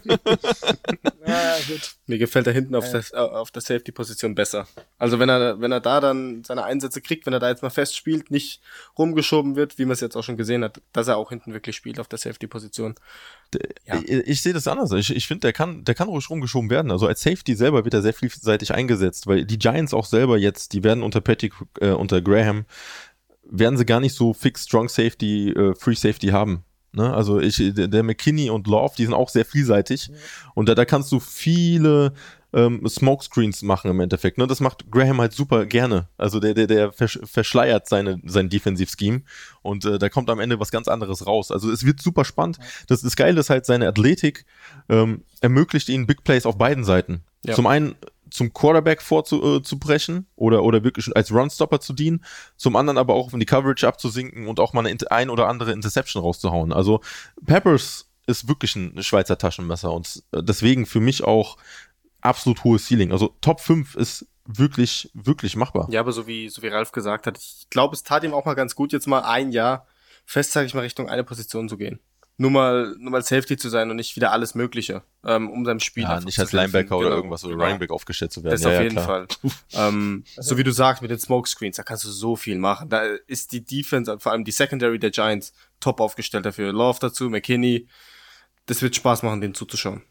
[1.27, 1.95] ja, gut.
[2.07, 3.01] Mir gefällt er hinten auf, ja.
[3.01, 4.65] der, auf der Safety-Position besser.
[4.97, 7.69] Also wenn er, wenn er da dann seine Einsätze kriegt, wenn er da jetzt mal
[7.69, 8.61] fest spielt, nicht
[8.97, 11.75] rumgeschoben wird, wie man es jetzt auch schon gesehen hat, dass er auch hinten wirklich
[11.75, 12.95] spielt auf der Safety-Position.
[13.85, 13.99] Ja.
[14.05, 14.93] Ich, ich sehe das anders.
[14.93, 16.91] Ich, ich finde, der kann, der kann ruhig rumgeschoben werden.
[16.91, 20.71] Also als Safety selber wird er sehr vielseitig eingesetzt, weil die Giants auch selber jetzt,
[20.71, 22.65] die werden unter Patty, äh, unter Graham
[23.51, 26.63] werden sie gar nicht so fix Strong Safety, äh, Free Safety haben.
[26.93, 27.13] Ne?
[27.13, 30.07] Also ich, der McKinney und Love, die sind auch sehr vielseitig.
[30.07, 30.15] Ja.
[30.55, 32.13] Und da, da kannst du viele
[32.53, 34.37] ähm, Smokescreens machen im Endeffekt.
[34.37, 34.47] Ne?
[34.47, 36.09] Das macht Graham halt super gerne.
[36.17, 39.21] Also der, der, der versch verschleiert seine, sein Defensiv-Scheme
[39.61, 41.51] und äh, da kommt am Ende was ganz anderes raus.
[41.51, 42.59] Also es wird super spannend.
[42.87, 44.45] Das, das Geile ist halt, seine Athletik
[44.89, 47.23] ähm, ermöglicht ihnen Big Plays auf beiden Seiten.
[47.45, 47.55] Ja.
[47.55, 47.95] Zum einen
[48.31, 52.23] zum Quarterback vorzubrechen äh, oder, oder wirklich als Runstopper zu dienen,
[52.57, 55.71] zum anderen aber auch, um die Coverage abzusinken und auch mal eine ein oder andere
[55.71, 56.73] Interception rauszuhauen.
[56.73, 57.01] Also
[57.45, 61.57] Peppers ist wirklich ein Schweizer Taschenmesser und äh, deswegen für mich auch
[62.21, 63.11] absolut hohes Ceiling.
[63.11, 65.87] Also Top 5 ist wirklich, wirklich machbar.
[65.91, 68.45] Ja, aber so wie, so wie Ralf gesagt hat, ich glaube, es tat ihm auch
[68.45, 69.85] mal ganz gut, jetzt mal ein Jahr
[70.25, 71.99] fest, sage ich mal, Richtung eine Position zu gehen
[72.37, 75.79] nur mal, nur mal Safety zu sein und nicht wieder alles Mögliche, ähm, um seinem
[75.79, 77.17] Spiel ja, nicht als Linebacker oder genau.
[77.17, 78.53] irgendwas oder Running Back aufgestellt zu werden.
[78.53, 79.05] Das ja, auf jeden klar.
[79.05, 79.27] Fall.
[79.73, 82.89] ähm, also, so wie du sagst, mit den Smokescreens, da kannst du so viel machen.
[82.89, 86.73] Da ist die Defense, vor allem die Secondary der Giants, top aufgestellt dafür.
[86.73, 87.87] Love dazu, McKinney.
[88.65, 90.03] Das wird Spaß machen, den zuzuschauen.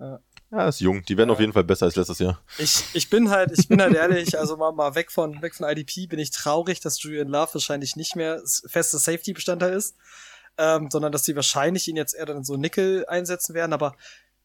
[0.00, 0.20] Ja.
[0.50, 1.04] Ja, ist jung.
[1.04, 1.34] Die werden ja.
[1.34, 2.40] auf jeden Fall besser als letztes Jahr.
[2.56, 5.68] Ich, ich bin halt, ich bin halt ehrlich, also mal, mal weg von, weg von
[5.68, 9.94] IDP bin ich traurig, dass Julian Love wahrscheinlich nicht mehr festes Safety-Bestandteil ist
[10.58, 13.72] ähm, sondern dass sie wahrscheinlich ihn jetzt eher dann so Nickel einsetzen werden.
[13.72, 13.96] Aber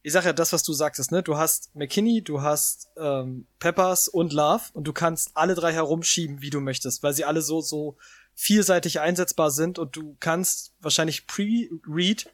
[0.04, 1.24] ich sag ja das, was du sagtest, ne?
[1.24, 6.42] Du hast McKinney, du hast ähm, Peppers und Love und du kannst alle drei herumschieben,
[6.42, 7.98] wie du möchtest, weil sie alle so, so
[8.36, 12.30] vielseitig einsetzbar sind und du kannst wahrscheinlich Pre-Read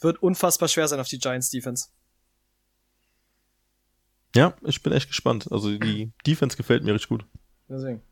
[0.00, 1.88] wird unfassbar schwer sein auf die Giants Defense.
[4.34, 5.50] Ja, ich bin echt gespannt.
[5.50, 7.24] Also die Defense gefällt mir richtig gut.
[7.68, 8.02] Deswegen.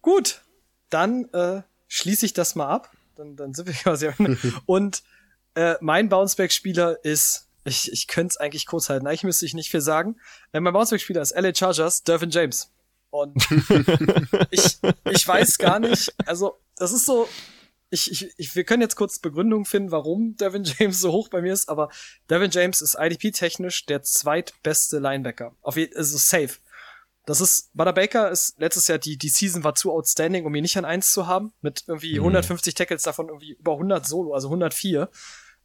[0.00, 0.42] Gut,
[0.88, 4.10] dann äh, schließe ich das mal ab dann, dann sind wir quasi.
[4.66, 5.02] und
[5.54, 9.70] äh, mein Bounceback-Spieler ist, ich, ich könnte es eigentlich kurz halten, eigentlich müsste ich nicht
[9.70, 10.16] viel sagen.
[10.52, 12.70] Äh, mein Bounceback-Spieler ist LA Chargers, Dervin James.
[13.10, 13.36] Und
[14.50, 14.78] ich,
[15.10, 17.26] ich weiß gar nicht, also das ist so,
[17.90, 21.40] ich, ich, ich, wir können jetzt kurz Begründung finden, warum Devin James so hoch bei
[21.40, 21.88] mir ist, aber
[22.28, 25.54] Devin James ist IDP-technisch der zweitbeste Linebacker.
[25.62, 26.58] Auf jeden, also safe.
[27.28, 30.62] Das ist, Butter Baker ist letztes Jahr, die, die Season war zu outstanding, um ihn
[30.62, 31.52] nicht an eins zu haben.
[31.60, 32.20] Mit irgendwie mhm.
[32.20, 35.10] 150 Tackles, davon irgendwie über 100 Solo, also 104.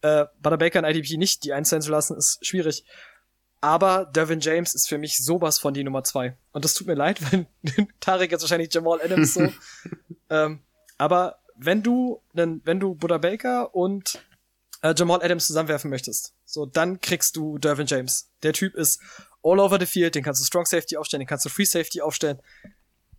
[0.02, 2.84] Äh, Butter Baker in IDP nicht die eins sein zu lassen, ist schwierig.
[3.62, 6.36] Aber Devin James ist für mich sowas von die Nummer zwei.
[6.52, 7.48] Und das tut mir leid, weil
[8.02, 9.48] Tarek jetzt wahrscheinlich Jamal Adams so.
[10.30, 10.60] ähm,
[10.98, 14.22] aber wenn du, wenn du Buddha Baker und
[14.82, 18.30] äh, Jamal Adams zusammenwerfen möchtest, so, dann kriegst du Dervin James.
[18.44, 19.00] Der Typ ist
[19.44, 22.02] all over the field, den kannst du Strong Safety aufstellen, den kannst du Free Safety
[22.02, 22.40] aufstellen.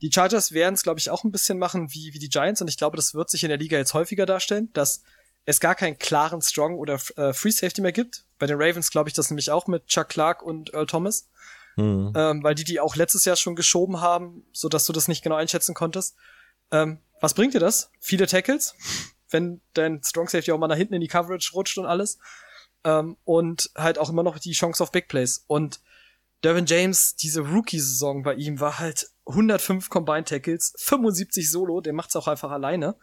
[0.01, 2.69] Die Chargers werden es, glaube ich, auch ein bisschen machen wie, wie die Giants und
[2.69, 5.03] ich glaube, das wird sich in der Liga jetzt häufiger darstellen, dass
[5.47, 8.25] es gar keinen klaren Strong oder äh, Free Safety mehr gibt.
[8.39, 11.29] Bei den Ravens glaube ich das nämlich auch mit Chuck Clark und Earl Thomas,
[11.77, 12.13] mhm.
[12.17, 15.23] ähm, weil die die auch letztes Jahr schon geschoben haben, so dass du das nicht
[15.23, 16.17] genau einschätzen konntest.
[16.71, 17.91] Ähm, was bringt dir das?
[18.01, 18.75] Viele Tackles,
[19.31, 22.19] wenn dein Strong Safety auch mal nach hinten in die Coverage rutscht und alles.
[22.85, 25.45] Ähm, und halt auch immer noch die Chance auf Big Plays.
[25.47, 25.81] Und
[26.45, 32.15] Dervin James, diese Rookie-Saison bei ihm war halt 105 Combined Tackles, 75 Solo, der macht's
[32.17, 32.97] auch einfach alleine.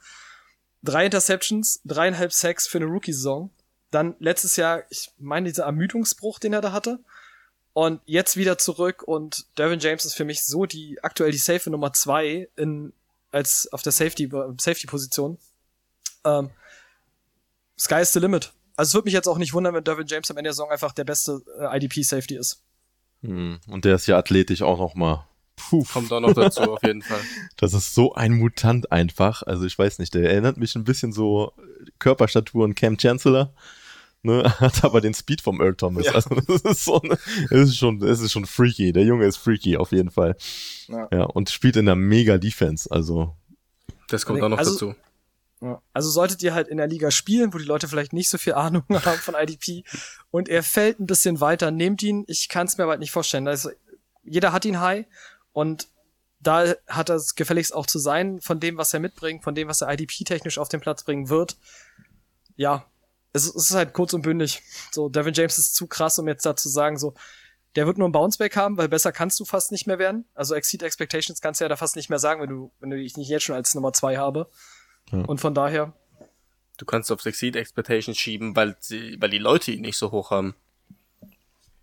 [0.83, 3.49] Drei Interceptions, dreieinhalb Sacks für eine Rookie-Saison.
[3.89, 6.99] Dann letztes Jahr, ich meine, dieser Ermüdungsbruch, den er da hatte.
[7.73, 11.69] Und jetzt wieder zurück und Dervin James ist für mich so die aktuell die safe
[11.69, 12.93] Nummer zwei in
[13.31, 14.29] als auf der Safety
[14.59, 15.37] Safety Position.
[16.25, 16.51] Ähm,
[17.79, 18.51] Sky is the limit.
[18.75, 20.69] Also es würde mich jetzt auch nicht wundern, wenn Dervin James am Ende der Saison
[20.69, 22.61] einfach der beste äh, IDP Safety ist.
[23.21, 25.27] Hm, und der ist ja athletisch auch noch mal.
[25.55, 25.83] Puh.
[25.91, 27.19] Kommt auch noch dazu, auf jeden Fall.
[27.57, 29.43] Das ist so ein Mutant einfach.
[29.43, 31.53] Also ich weiß nicht, der erinnert mich ein bisschen so
[31.99, 33.53] Körperstatur und Cam Chancellor.
[34.23, 36.05] Ne, hat aber den Speed vom Earl Thomas.
[36.05, 36.13] Ja.
[36.13, 37.17] Also das ist, so eine,
[37.49, 38.91] das ist schon, das ist schon freaky.
[38.91, 40.35] Der Junge ist freaky auf jeden Fall.
[40.87, 42.89] Ja, ja und spielt in einer mega Defense.
[42.89, 43.35] Also
[44.07, 44.95] das kommt auch noch also, dazu.
[45.93, 48.53] Also solltet ihr halt in der Liga spielen, wo die Leute vielleicht nicht so viel
[48.53, 49.83] Ahnung haben von IDP
[50.31, 52.23] und er fällt ein bisschen weiter, nehmt ihn.
[52.27, 53.47] Ich kann es mir aber halt nicht vorstellen.
[53.47, 53.69] Also,
[54.23, 55.05] jeder hat ihn high
[55.53, 55.87] und
[56.39, 59.67] da hat er es gefälligst auch zu sein, von dem, was er mitbringt, von dem,
[59.67, 61.57] was er IDP-technisch auf den Platz bringen wird.
[62.55, 62.87] Ja,
[63.33, 64.63] es, es ist halt kurz und bündig.
[64.91, 67.13] So, Devin James ist zu krass, um jetzt da zu sagen, so,
[67.75, 70.25] der wird nur ein Bounceback haben, weil besser kannst du fast nicht mehr werden.
[70.33, 72.97] Also Exceed Expectations kannst du ja da fast nicht mehr sagen, wenn du, wenn du
[72.97, 74.49] dich nicht jetzt schon als Nummer zwei habe.
[75.11, 75.19] Ja.
[75.19, 75.93] Und von daher.
[76.77, 80.31] Du kannst auf Exceed Expectations schieben, weil sie, weil die Leute ihn nicht so hoch
[80.31, 80.55] haben.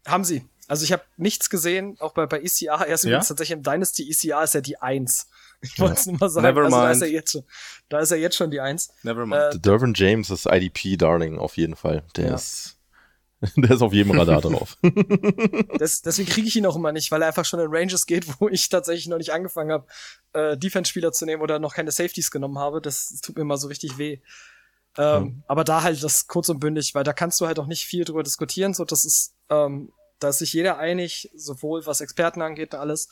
[0.06, 0.44] Haben sie.
[0.66, 2.86] Also ich habe nichts gesehen, auch bei, bei ECR.
[2.86, 3.10] Er ist ja?
[3.10, 5.28] übrigens tatsächlich im Dynasty ECR ist er die Eins.
[5.60, 6.46] Ich wollte es nur mal sagen.
[6.46, 7.42] Never also, da ist er jetzt schon.
[7.88, 8.94] Da ist er jetzt schon die Eins.
[9.02, 9.56] Never mind.
[9.56, 12.04] Äh, Dervin James ist IDP Darling auf jeden Fall.
[12.14, 12.34] Der ja.
[12.36, 12.77] ist
[13.56, 14.76] Der ist auf jedem Radar drauf.
[15.78, 18.26] Das, deswegen kriege ich ihn auch immer nicht, weil er einfach schon in Ranges geht,
[18.40, 19.86] wo ich tatsächlich noch nicht angefangen habe,
[20.32, 22.80] äh, Defense-Spieler zu nehmen oder noch keine Safeties genommen habe.
[22.80, 24.18] Das tut mir immer so richtig weh.
[24.96, 25.42] Ähm, mhm.
[25.46, 28.04] Aber da halt das kurz und bündig, weil da kannst du halt auch nicht viel
[28.04, 28.74] drüber diskutieren.
[28.74, 33.08] So, das ist, ähm, da ist sich jeder einig, sowohl was Experten angeht und alles.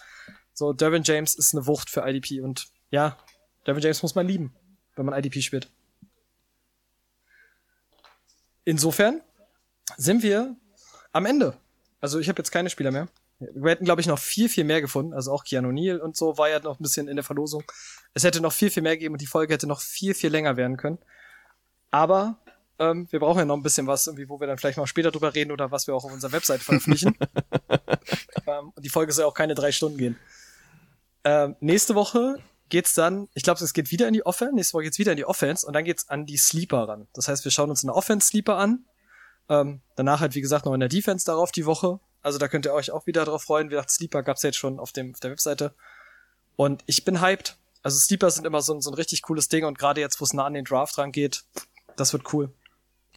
[0.53, 3.16] So, Dervin James ist eine Wucht für IDP und ja,
[3.66, 4.55] Dervin James muss man lieben,
[4.97, 5.70] wenn man IDP spielt.
[8.64, 9.20] Insofern
[9.97, 10.57] sind wir
[11.12, 11.57] am Ende.
[12.01, 13.09] Also ich habe jetzt keine Spieler mehr.
[13.39, 15.12] Wir hätten, glaube ich, noch viel, viel mehr gefunden.
[15.12, 17.64] Also auch Keanu Neal und so war ja noch ein bisschen in der Verlosung.
[18.14, 20.57] Es hätte noch viel, viel mehr gegeben und die Folge hätte noch viel, viel länger
[20.57, 20.99] werden können.
[21.91, 22.39] Aber
[22.78, 25.11] ähm, wir brauchen ja noch ein bisschen was, irgendwie, wo wir dann vielleicht mal später
[25.11, 27.16] drüber reden oder was wir auch auf unserer Website veröffentlichen.
[28.47, 30.18] ähm, und die Folge soll auch keine drei Stunden gehen.
[31.24, 32.37] Ähm, nächste Woche
[32.68, 35.16] geht's dann, ich glaube, es geht wieder in die Offense, nächste Woche geht's wieder in
[35.16, 37.09] die Offense und dann geht's an die Sleeper ran.
[37.14, 38.84] Das heißt, wir schauen uns eine Offense-Sleeper an
[39.49, 42.01] ähm, danach halt, wie gesagt, noch in der Defense darauf die Woche.
[42.22, 43.68] Also da könnt ihr euch auch wieder drauf freuen.
[43.68, 45.74] Wie gesagt, Sleeper gab's jetzt schon auf, dem, auf der Webseite.
[46.57, 47.57] Und ich bin hyped.
[47.82, 50.32] Also Sleeper sind immer so, so ein richtig cooles Ding und gerade jetzt, wo es
[50.32, 51.44] nah an den Draft rangeht,
[51.94, 52.53] das wird cool.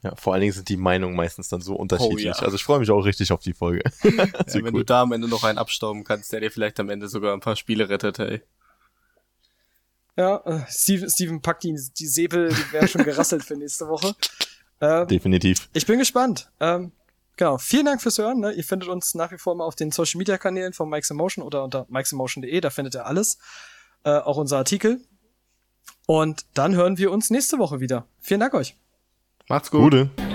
[0.03, 2.25] Ja, vor allen Dingen sind die Meinungen meistens dann so unterschiedlich.
[2.25, 2.33] Oh, ja.
[2.33, 3.81] Also ich freue mich auch richtig auf die Folge.
[4.03, 4.11] ja,
[4.53, 4.71] wenn cool.
[4.71, 7.41] du da am Ende noch einen abstauben kannst, der dir vielleicht am Ende sogar ein
[7.41, 8.41] paar Spiele rettet, hey.
[10.15, 14.13] Ja, äh, Steven, Steven packt die, die Säbel, die werden schon gerasselt für nächste Woche.
[14.81, 15.69] Ähm, Definitiv.
[15.73, 16.49] Ich bin gespannt.
[16.59, 16.91] Ähm,
[17.37, 17.57] genau.
[17.57, 18.39] Vielen Dank fürs Hören.
[18.39, 18.51] Ne?
[18.51, 21.43] Ihr findet uns nach wie vor mal auf den Social Media Kanälen von Mike's Emotion
[21.43, 22.61] oder unter mike'semotion.de.
[22.61, 23.37] Da findet ihr alles.
[24.03, 25.01] Äh, auch unser Artikel.
[26.05, 28.05] Und dann hören wir uns nächste Woche wieder.
[28.19, 28.75] Vielen Dank euch.
[29.47, 29.91] Macht's gut.
[29.91, 30.28] Gute.